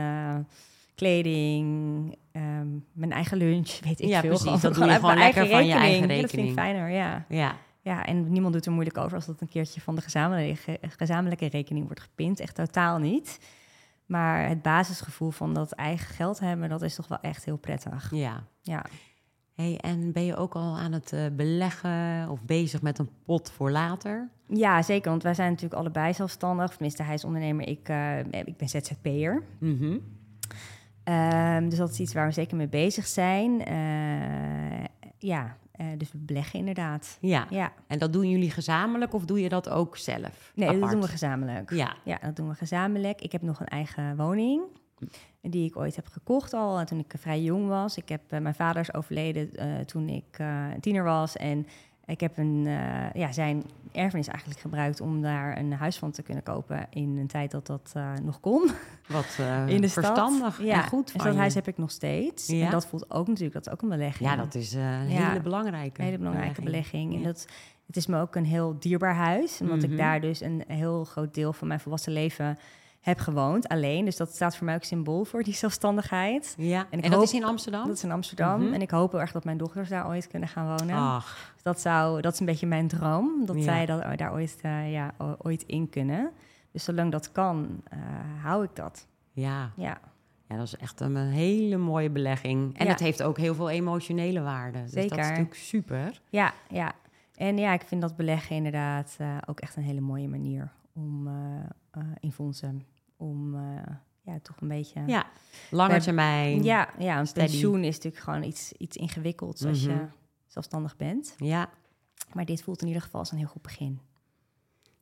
[0.95, 4.39] kleding, ehm, mijn eigen lunch, weet ik Ja, veel.
[4.39, 4.61] precies.
[4.61, 6.53] Dat doe je gewoon lekker van je eigen Ja, dat vind ik rekening.
[6.53, 7.25] fijner, ja.
[7.29, 10.79] Ja, Ja, en niemand doet er moeilijk over als dat een keertje van de gezamenlijke,
[10.97, 12.41] gezamenlijke rekening wordt gepind.
[12.41, 13.39] Echt totaal niet.
[14.07, 18.11] Maar het basisgevoel van dat eigen geld hebben, dat is toch wel echt heel prettig.
[18.15, 18.45] ja.
[18.63, 18.85] Ja.
[19.55, 23.51] Hey, en ben je ook al aan het eh, beleggen of bezig met een pot
[23.51, 24.29] voor later?
[24.49, 25.11] ja, zeker.
[25.11, 26.71] Want wij zijn natuurlijk allebei zelfstandig.
[26.71, 29.43] Tenminste, hij is ondernemer, ik, eh, ik ben ZZP'er.
[29.59, 29.99] Mhm.
[31.05, 33.65] Ehm, dus dat is iets waar we zeker mee bezig zijn.
[33.65, 34.85] Eh,
[35.19, 37.19] ja, eh, dus we beleggen inderdaad.
[37.21, 37.47] Ja.
[37.51, 40.53] Ja, En dat doen jullie gezamenlijk of doe je dat ook zelf?
[40.55, 41.71] nee, dat doen we gezamenlijk.
[41.71, 41.97] Ja.
[42.05, 43.21] Ja, dat doen we gezamenlijk.
[43.21, 44.63] Ik heb nog een eigen woning.
[45.41, 47.97] Die ik ooit heb gekocht al eh, toen ik vrij jong was.
[47.97, 49.51] Ik heb, mijn vader is overleden
[49.87, 50.39] toen ik
[50.81, 51.37] tiener was.
[51.37, 51.67] En
[52.07, 56.23] ik heb een, eh, ja, zijn erfenis eigenlijk gebruikt om daar een huis van te
[56.23, 56.87] kunnen kopen.
[56.91, 58.71] In een tijd dat dat eh, nog kon.
[59.09, 60.67] Wat eh, in de verstandig stad.
[60.67, 61.39] Ja, en goed en dat je.
[61.39, 62.47] huis heb ik nog steeds.
[62.47, 62.65] Ja.
[62.65, 64.29] En dat voelt ook natuurlijk, dat is ook een belegging.
[64.31, 64.81] Ja, dat is een
[65.11, 65.29] Ja.
[65.29, 67.15] hele belangrijke hele belangrijke belegging.
[67.15, 67.47] En dat,
[67.87, 69.61] het is me ook een heel dierbaar huis.
[69.61, 69.91] Omdat Mhm.
[69.93, 72.59] ik daar dus een heel groot deel van mijn volwassen leven
[73.05, 73.69] heb gewoond.
[73.69, 74.05] Alleen.
[74.05, 76.55] Dus dat staat voor mij ook symbool voor die zelfstandigheid.
[76.59, 77.87] Ja, en, dat hoop- is in Amsterdam?
[77.87, 78.63] Dat is in Amsterdam.
[78.65, 78.73] Mhm.
[78.73, 80.97] En ik hoop heel erg dat mijn dochters daar ooit kunnen gaan wonen.
[80.97, 83.47] Ach, Dat, zou, dat is een beetje mijn droom.
[83.47, 83.63] Dat Ja.
[83.63, 86.31] zij dat, daar ooit, eh, ja, ooit in kunnen.
[86.73, 87.99] Dus zolang dat kan, eh,
[88.43, 89.07] hou ik dat.
[89.33, 89.71] ja.
[89.77, 89.99] Ja,
[90.49, 92.79] ja, dat is echt een, hele mooie belegging.
[92.79, 92.91] En Ja.
[92.91, 94.83] het heeft ook heel veel emotionele waarde.
[94.83, 95.17] Dus dat is Zeker.
[95.29, 96.21] natuurlijk super.
[96.31, 96.93] ja, ja.
[97.35, 101.29] En ja, ik vind dat beleggen inderdaad eh, ook echt een hele mooie manier om
[102.21, 102.83] in fondsen,
[103.17, 105.03] om eh, ja, toch een beetje...
[105.07, 105.27] Ja,
[105.71, 106.63] lange Wij- termijn.
[106.63, 107.51] ja, ja een steady.
[107.51, 109.91] pensioen is natuurlijk gewoon iets, iets ingewikkelds als Mhm.
[109.97, 110.07] je
[110.47, 111.35] zelfstandig bent.
[111.39, 111.69] Ja,
[112.33, 114.01] Maar dit voelt in ieder geval als een heel goed begin.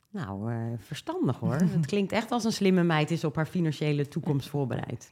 [0.09, 1.53] nou, eh, verstandig hoor.
[1.77, 5.11] Het klinkt echt als een slimme meid is op haar financiële toekomst voorbereid.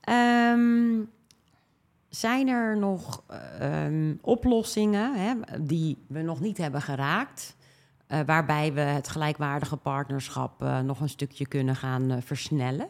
[0.00, 1.00] Ehm,
[2.08, 3.22] zijn er nog
[3.58, 7.56] ehm, oplossingen hè, die we nog niet hebben geraakt,
[8.12, 12.88] eh, waarbij we het gelijkwaardige partnerschap eh, nog een stukje kunnen gaan eh, versnellen?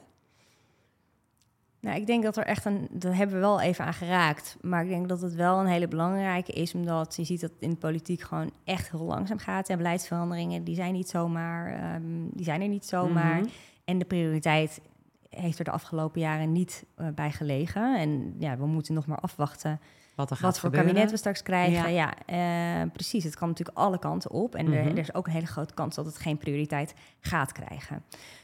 [1.80, 4.56] Nou, ik denk dat er echt een, dat hebben we wel even aan geraakt.
[4.60, 7.70] Maar ik denk dat het wel een hele belangrijke is, omdat je ziet dat in
[7.70, 9.68] de politiek gewoon echt heel langzaam gaat.
[9.68, 13.40] En beleidsveranderingen, die zijn niet zomaar, ehm, die zijn er niet zomaar.
[13.40, 13.48] Mhm.
[13.84, 14.80] En de prioriteit
[15.28, 17.98] heeft er de afgelopen jaren niet bij gelegen.
[17.98, 19.80] En ja, we moeten nog maar afwachten
[20.14, 20.88] Wat er gaat wat voor gebeuren.
[20.90, 21.92] kabinet we straks krijgen.
[21.92, 22.12] Ja.
[22.26, 23.24] Ja, eh, precies.
[23.24, 24.54] Het kan natuurlijk alle kanten op.
[24.54, 24.88] En er, Mhm.
[24.90, 28.02] er is ook een hele grote kans dat het geen prioriteit gaat krijgen.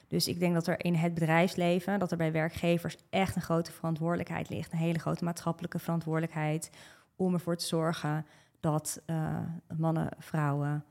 [0.08, 3.72] Dus ik denk dat er in het bedrijfsleven, dat er bij werkgevers echt een grote
[3.72, 4.72] verantwoordelijkheid ligt.
[4.72, 6.70] Een hele grote maatschappelijke verantwoordelijkheid
[7.16, 8.26] om ervoor te zorgen
[8.60, 9.36] dat eh,
[9.76, 10.84] mannen, vrouwen,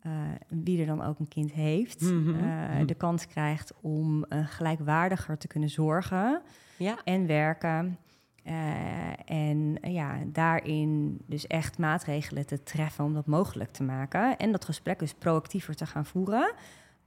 [0.00, 0.10] eh,
[0.48, 2.44] wie er dan ook een kind heeft, Mhm.
[2.44, 6.42] eh, de kans krijgt om gelijkwaardiger te kunnen zorgen
[6.76, 7.98] Ja, en werken.
[8.46, 8.54] Eh,
[9.26, 14.36] en eh, ja, daarin dus echt maatregelen te treffen om dat mogelijk te maken.
[14.36, 16.52] En dat gesprek dus proactiever te gaan voeren.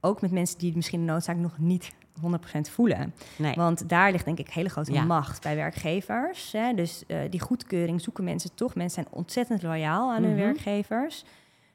[0.00, 3.14] Ook met mensen die misschien de noodzaak nog niet 100% voelen.
[3.38, 3.54] nee.
[3.54, 5.04] Want daar ligt denk ik hele grote Ja.
[5.04, 6.52] macht bij werkgevers.
[6.52, 6.74] Hè?
[6.74, 8.74] Dus eh, die goedkeuring zoeken mensen toch.
[8.74, 10.40] Mensen zijn ontzettend loyaal aan hun Mhm.
[10.40, 11.24] werkgevers.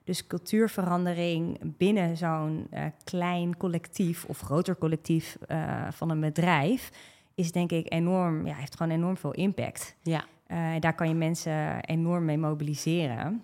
[0.04, 2.70] Dus cultuurverandering binnen zo'n
[3.04, 5.38] klein collectief of groter collectief
[5.90, 6.92] van een bedrijf
[7.36, 9.96] is denk ik enorm, ja, heeft gewoon enorm veel impact.
[10.02, 10.26] Ja.
[10.48, 13.44] Uh, daar kan je mensen enorm mee mobiliseren.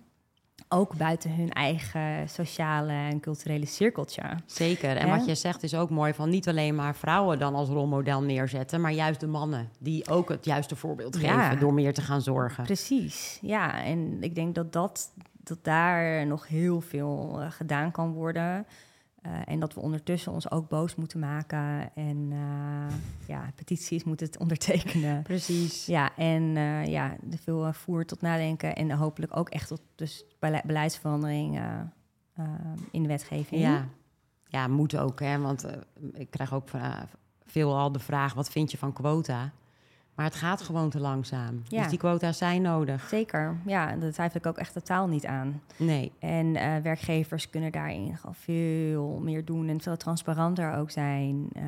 [0.68, 4.22] Ook buiten hun eigen sociale en culturele cirkeltje.
[4.46, 4.96] Zeker.
[4.96, 8.22] En wat je zegt is ook mooi van niet alleen maar vrouwen dan als rolmodel
[8.22, 12.20] neerzetten, maar juist de mannen die ook het juiste voorbeeld geven door meer te gaan
[12.20, 12.64] zorgen.
[12.64, 13.38] Precies.
[13.42, 15.12] Ja, en ik denk dat, dat,
[15.42, 18.66] dat daar nog heel veel uh, gedaan kan worden.
[19.26, 22.94] Uh, en dat we ondertussen ons ook boos moeten maken en uh,
[23.26, 25.22] ja, petities moeten het ondertekenen.
[25.22, 25.86] Precies.
[25.86, 30.24] Ja, en uh, ja, de veel voer tot nadenken en hopelijk ook echt tot dus
[30.66, 31.60] beleidsverandering
[32.90, 33.60] in de wetgeving.
[33.60, 33.88] Ja,
[34.48, 35.66] ja moet ook, hè, want
[36.12, 36.68] ik krijg ook
[37.44, 39.52] veel al de vraag: wat vind je van quota?
[40.14, 41.62] Maar het gaat gewoon te langzaam.
[41.68, 41.80] Ja.
[41.80, 43.08] Dus die quota's zijn nodig.
[43.08, 43.96] Zeker, ja.
[43.96, 45.62] Dat twijfel ik ook echt totaal niet aan.
[45.76, 46.12] Nee.
[46.18, 51.62] En uh, werkgevers kunnen daarin gewoon veel meer doen en veel transparanter ook zijn uh,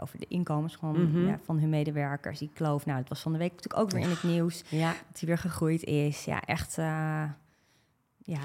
[0.00, 1.26] over de inkomens gewoon, mm -hmm.
[1.26, 2.38] ja, van hun medewerkers.
[2.38, 4.64] Die kloof, nou, het was van de week natuurlijk ook weer in het nieuws.
[4.68, 4.88] Ja.
[4.88, 6.24] Dat die weer gegroeid is.
[6.24, 6.84] Ja, echt, uh,
[8.18, 8.40] ja.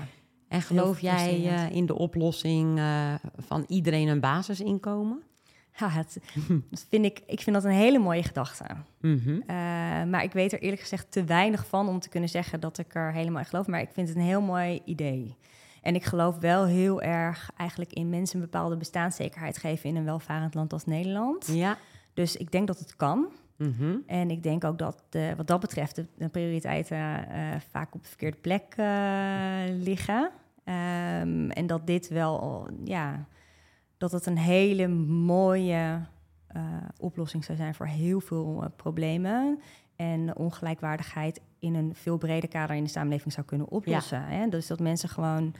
[0.47, 1.39] En geloof jij
[1.71, 2.81] in de oplossing
[3.37, 5.23] van iedereen een basisinkomen?
[6.69, 8.65] Dat vind ik, ik vind dat een hele mooie gedachte.
[9.01, 9.35] Mm -hmm.
[9.35, 9.45] uh,
[10.11, 12.95] maar ik weet er eerlijk gezegd te weinig van om te kunnen zeggen dat ik
[12.95, 13.67] er helemaal in geloof.
[13.67, 15.37] Maar ik vind het een heel mooi idee.
[15.81, 20.05] En ik geloof wel heel erg eigenlijk in mensen een bepaalde bestaanszekerheid geven in een
[20.05, 21.47] welvarend land als Nederland.
[21.47, 21.77] Ja.
[22.13, 23.27] Dus ik denk dat het kan.
[23.55, 24.03] Mm -hmm.
[24.07, 27.15] En ik denk ook dat de, wat dat betreft de, de prioriteiten uh,
[27.71, 30.31] vaak op de verkeerde plek uh, liggen.
[30.65, 33.25] Um, en dat dit wel, ja
[33.99, 34.87] dat het een hele
[35.27, 36.01] mooie
[36.55, 36.63] uh,
[36.99, 39.59] oplossing zou zijn voor heel veel uh, problemen.
[39.95, 44.19] En ongelijkwaardigheid in een veel breder kader in de samenleving zou kunnen oplossen.
[44.19, 44.25] Ja.
[44.25, 44.49] Hè?
[44.49, 45.53] Dus dat mensen gewoon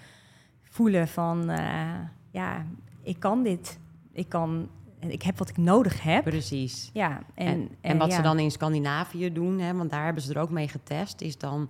[0.62, 1.94] voelen van, uh,
[2.32, 2.66] ja,
[3.02, 3.80] ik kan dit.
[4.12, 4.70] Ik kan
[5.00, 6.24] ik heb wat ik nodig heb.
[6.24, 6.90] Precies.
[6.94, 8.16] Ja, en, en, en wat ja.
[8.16, 11.38] ze dan in Scandinavië doen, hè, want daar hebben ze er ook mee getest, is
[11.38, 11.70] dan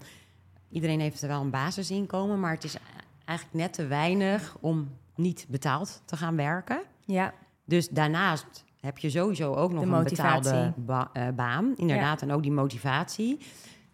[0.70, 2.78] iedereen heeft er wel een basisinkomen, maar het is
[3.26, 4.90] eigenlijk net te weinig om
[5.20, 6.82] niet betaald te gaan werken.
[7.06, 7.34] Ja.
[7.66, 11.74] Dus daarnaast heb je sowieso ook nog een betaalde ba uh, baan.
[11.76, 12.28] Inderdaad, ja.
[12.28, 13.38] en ook die motivatie.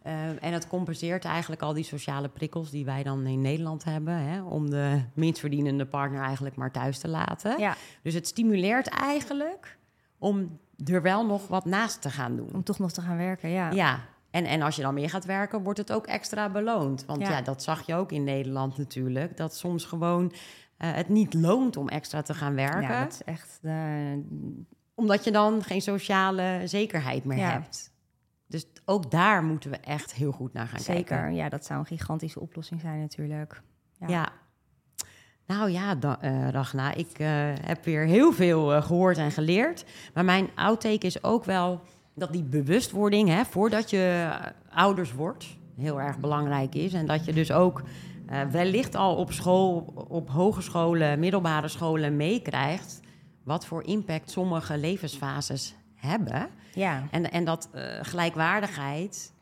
[0.03, 4.13] Uh, en het compenseert eigenlijk al die sociale prikkels die wij dan in Nederland hebben.
[4.13, 7.59] Hè, om de minstverdienende partner eigenlijk maar thuis te laten.
[7.59, 7.76] Ja.
[8.01, 9.78] Dus het stimuleert eigenlijk
[10.17, 12.49] om er wel nog wat naast te gaan doen.
[12.53, 13.71] Om toch nog te gaan werken, ja.
[13.71, 13.99] Ja,
[14.36, 17.05] en, en als je dan meer gaat werken, wordt het ook extra beloond.
[17.05, 19.38] Want ja, ja dat zag je ook in Nederland natuurlijk.
[19.38, 20.34] Dat soms gewoon
[20.93, 22.81] het niet loont om extra te gaan werken.
[22.81, 23.59] Ja, dat is echt...
[23.61, 23.73] Uh...
[24.93, 27.51] Omdat je dan geen sociale zekerheid meer ja.
[27.51, 27.93] hebt.
[28.47, 31.25] Dus ook daar moeten we echt heel goed naar gaan Zeker, kijken.
[31.25, 33.61] Zeker, ja, dat zou een gigantische oplossing zijn natuurlijk.
[33.99, 34.07] Ja.
[34.07, 34.29] ja.
[35.45, 37.27] Nou ja, da, uh, Ragna, ik uh,
[37.61, 39.86] heb weer heel veel uh, gehoord en geleerd.
[40.13, 41.81] Maar mijn outtake is ook wel
[42.15, 44.31] dat die bewustwording, hè, voordat je
[44.69, 46.93] ouders wordt, heel erg belangrijk is.
[46.93, 47.81] En dat je dus ook
[48.32, 52.99] uh, wellicht al op school, op hogescholen, middelbare scholen meekrijgt
[53.43, 56.47] wat voor impact sommige levensfases hebben.
[56.73, 57.03] Ja.
[57.11, 59.34] En, en dat uh, gelijkwaardigheid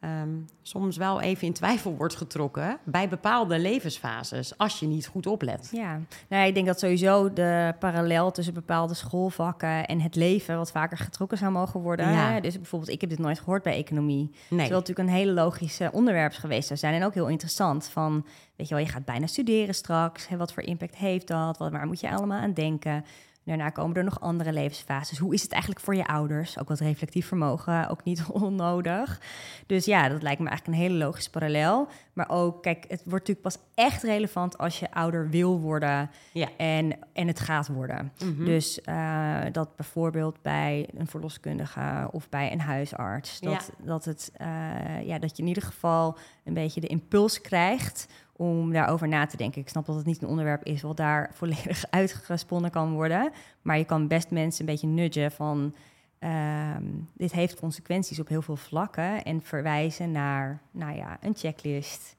[0.00, 5.26] um, soms wel even in twijfel wordt getrokken bij bepaalde levensfases, als je niet goed
[5.26, 5.68] oplet.
[5.72, 10.70] Ja, nou, ik denk dat sowieso de parallel tussen bepaalde schoolvakken en het leven wat
[10.70, 12.12] vaker getrokken zou mogen worden.
[12.12, 12.40] Ja.
[12.40, 14.24] Dus bijvoorbeeld, ik heb dit nooit gehoord bij economie.
[14.28, 14.32] Nee.
[14.48, 17.88] Terwijl het natuurlijk een hele logische onderwerp geweest zou zijn en ook heel interessant.
[17.88, 18.26] Van,
[18.56, 20.28] weet je wel, je gaat bijna studeren straks.
[20.28, 21.58] Hè, wat voor impact heeft dat?
[21.58, 23.04] Wat, waar moet je allemaal aan denken?
[23.46, 25.18] Daarna komen er nog andere levensfases.
[25.18, 26.58] Hoe is het eigenlijk voor je ouders?
[26.58, 29.20] Ook wat reflectief vermogen, ook niet onnodig.
[29.66, 31.88] Dus ja, dat lijkt me eigenlijk een hele logische parallel.
[32.12, 36.48] Maar ook, kijk, het wordt natuurlijk pas echt relevant als je ouder wil worden ja.
[36.56, 38.12] en, en het gaat worden.
[38.24, 38.44] Mm -hmm.
[38.44, 43.84] Dus uh, dat bijvoorbeeld bij een verloskundige of bij een huisarts, dat, Ja.
[43.84, 48.06] dat, het, uh, ja, dat je in ieder geval een beetje de impuls krijgt
[48.36, 49.60] om daarover na te denken.
[49.60, 53.32] Ik snap dat het niet een onderwerp is wat daar volledig uitgesponnen kan worden.
[53.62, 55.74] Maar je kan best mensen een beetje nudgen van...
[56.20, 59.24] Um, dit heeft consequenties op heel veel vlakken.
[59.24, 62.16] En verwijzen naar nou ja, een checklist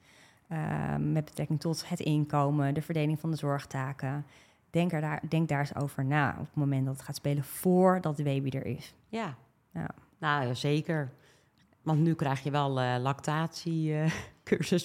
[0.52, 2.74] um, met betrekking tot het inkomen...
[2.74, 4.26] de verdeling van de zorgtaken.
[4.70, 7.44] Denk, er daar, denk daar eens over na op het moment dat het gaat spelen...
[7.44, 8.94] voordat de baby er is.
[9.08, 9.34] Ja,
[9.72, 9.88] ja.
[10.18, 11.12] nou zeker.
[11.82, 14.28] Want nu krijg je wel uh, lactatiecursus uh,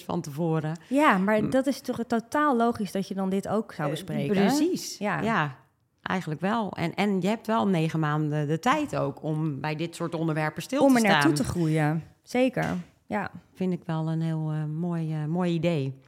[0.04, 0.78] van tevoren.
[0.88, 4.36] Ja, maar dat is toch totaal logisch dat je dan dit ook zou bespreken?
[4.36, 5.20] Uh, precies, ja.
[5.20, 5.56] ja.
[6.02, 6.72] Eigenlijk wel.
[6.72, 10.62] En, en je hebt wel negen maanden de tijd ook om bij dit soort onderwerpen
[10.62, 11.10] stil om te staan.
[11.10, 12.76] Om er naartoe te groeien, zeker.
[13.06, 13.30] Ja.
[13.54, 16.00] Vind ik wel een heel uh, mooi, mooi idee.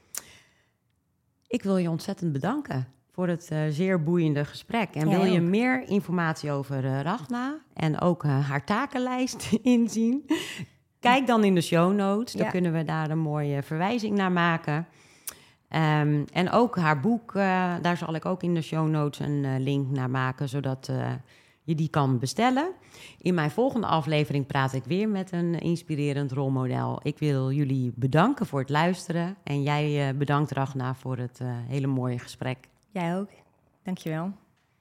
[1.47, 4.95] Ik wil je ontzettend bedanken voor het uh, zeer boeiende gesprek.
[4.95, 10.25] En wil je meer informatie over uh, Ragna en ook uh, haar takenlijst inzien?
[11.01, 12.33] Kijk dan in de show notes.
[12.33, 12.51] Dan Ja.
[12.51, 14.87] kunnen we daar een mooie verwijzing naar maken.
[15.69, 19.45] Ehm, en ook haar boek, eh, daar zal ik ook in de show notes een
[19.45, 21.13] eh, link naar maken, zodat eh,
[21.63, 22.71] je die kan bestellen.
[23.21, 27.01] In mijn volgende aflevering praat ik weer met een inspirerend rolmodel.
[27.03, 29.37] Ik wil jullie bedanken voor het luisteren.
[29.45, 32.59] En jij bedankt, Ragna, voor het hele mooie gesprek.
[32.91, 33.29] Jij ook.
[33.83, 34.33] Dankjewel.